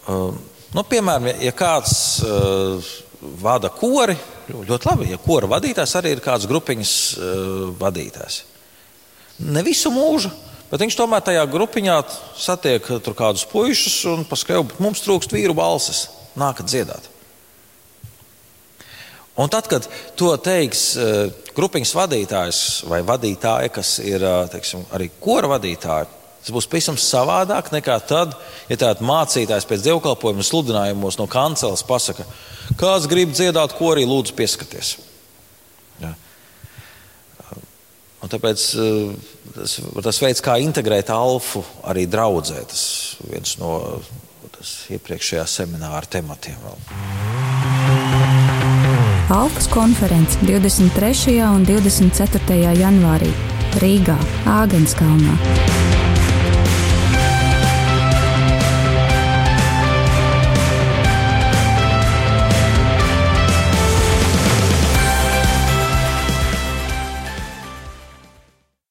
Um, 0.10 0.38
nu, 0.74 0.84
piemēram, 0.86 1.32
ja 1.42 1.54
kāds 1.58 1.96
uh, 2.26 2.90
vada 3.42 3.72
kori, 3.74 4.18
ļoti 4.52 4.90
labi, 4.90 5.12
ja 5.14 5.22
kora 5.22 5.50
vadītājs 5.56 5.96
arī 5.98 6.14
ir 6.14 6.26
kāds 6.26 6.50
grupiņas 6.50 6.98
uh, 7.18 7.64
vadītājs. 7.80 8.44
Ne 9.46 9.66
visu 9.66 9.90
mūžu, 9.92 10.30
Bet 10.76 10.82
viņš 10.82 10.96
tomēr 10.98 11.22
tajā 11.24 11.44
grupiņā 11.48 11.96
satiek 12.42 12.88
kādus 13.16 13.46
puišus 13.48 14.00
un 14.12 14.26
paskaidro, 14.28 14.66
ka 14.72 14.82
mums 14.84 15.04
trūkst 15.06 15.32
vīru 15.36 15.54
balsis. 15.58 16.08
Nākat 16.36 16.68
dziedāt. 16.72 17.06
Un 19.36 19.52
tad, 19.52 19.68
kad 19.68 19.84
to 20.16 20.30
teiks 20.40 20.94
uh, 20.96 21.28
grupiņas 21.56 21.92
vadītājs 21.98 22.60
vai 22.88 23.02
vadītāja, 23.04 23.72
kas 23.76 23.98
ir 24.00 24.24
uh, 24.24 24.46
teiksim, 24.52 24.86
arī 24.96 25.10
kora 25.20 25.50
vadītāja, 25.52 26.08
tas 26.40 26.54
būs 26.56 26.70
pavisam 26.72 26.96
savādāk 27.00 27.74
nekā 27.74 27.98
tad, 28.08 28.38
ja 28.72 28.78
tāds 28.80 29.04
mācītājs 29.04 29.68
pēc 29.68 29.84
dievkalpojuma 29.90 30.46
sludinājumos 30.46 31.20
no 31.20 31.28
kanceles 31.28 31.84
pasaka, 31.84 32.24
kāds 32.80 33.10
grib 33.12 33.36
dziedāt 33.36 33.76
korī, 33.76 34.06
lūdzu, 34.08 34.38
pieskaties. 34.40 34.96
Ja. 36.00 36.14
Un 38.24 38.32
tāpēc 38.32 38.70
uh, 38.80 39.34
tas, 39.58 39.80
tas 40.08 40.22
veids, 40.24 40.44
kā 40.44 40.62
integrēt 40.64 41.12
alfu 41.12 41.66
arī 41.84 42.08
draudzē, 42.08 42.64
tas 42.72 42.86
viens 43.28 43.58
no 43.60 43.76
iepriekšējā 44.96 45.44
semināra 45.50 46.08
tematiem. 46.10 46.56
Vēl. 46.64 47.45
Alfas 49.30 49.68
konferences 49.68 50.38
23. 50.42 51.42
un 51.50 51.64
24. 51.66 52.76
janvārī 52.78 53.32
Rīgā, 53.82 54.18
Āgenskalnā. 54.46 55.34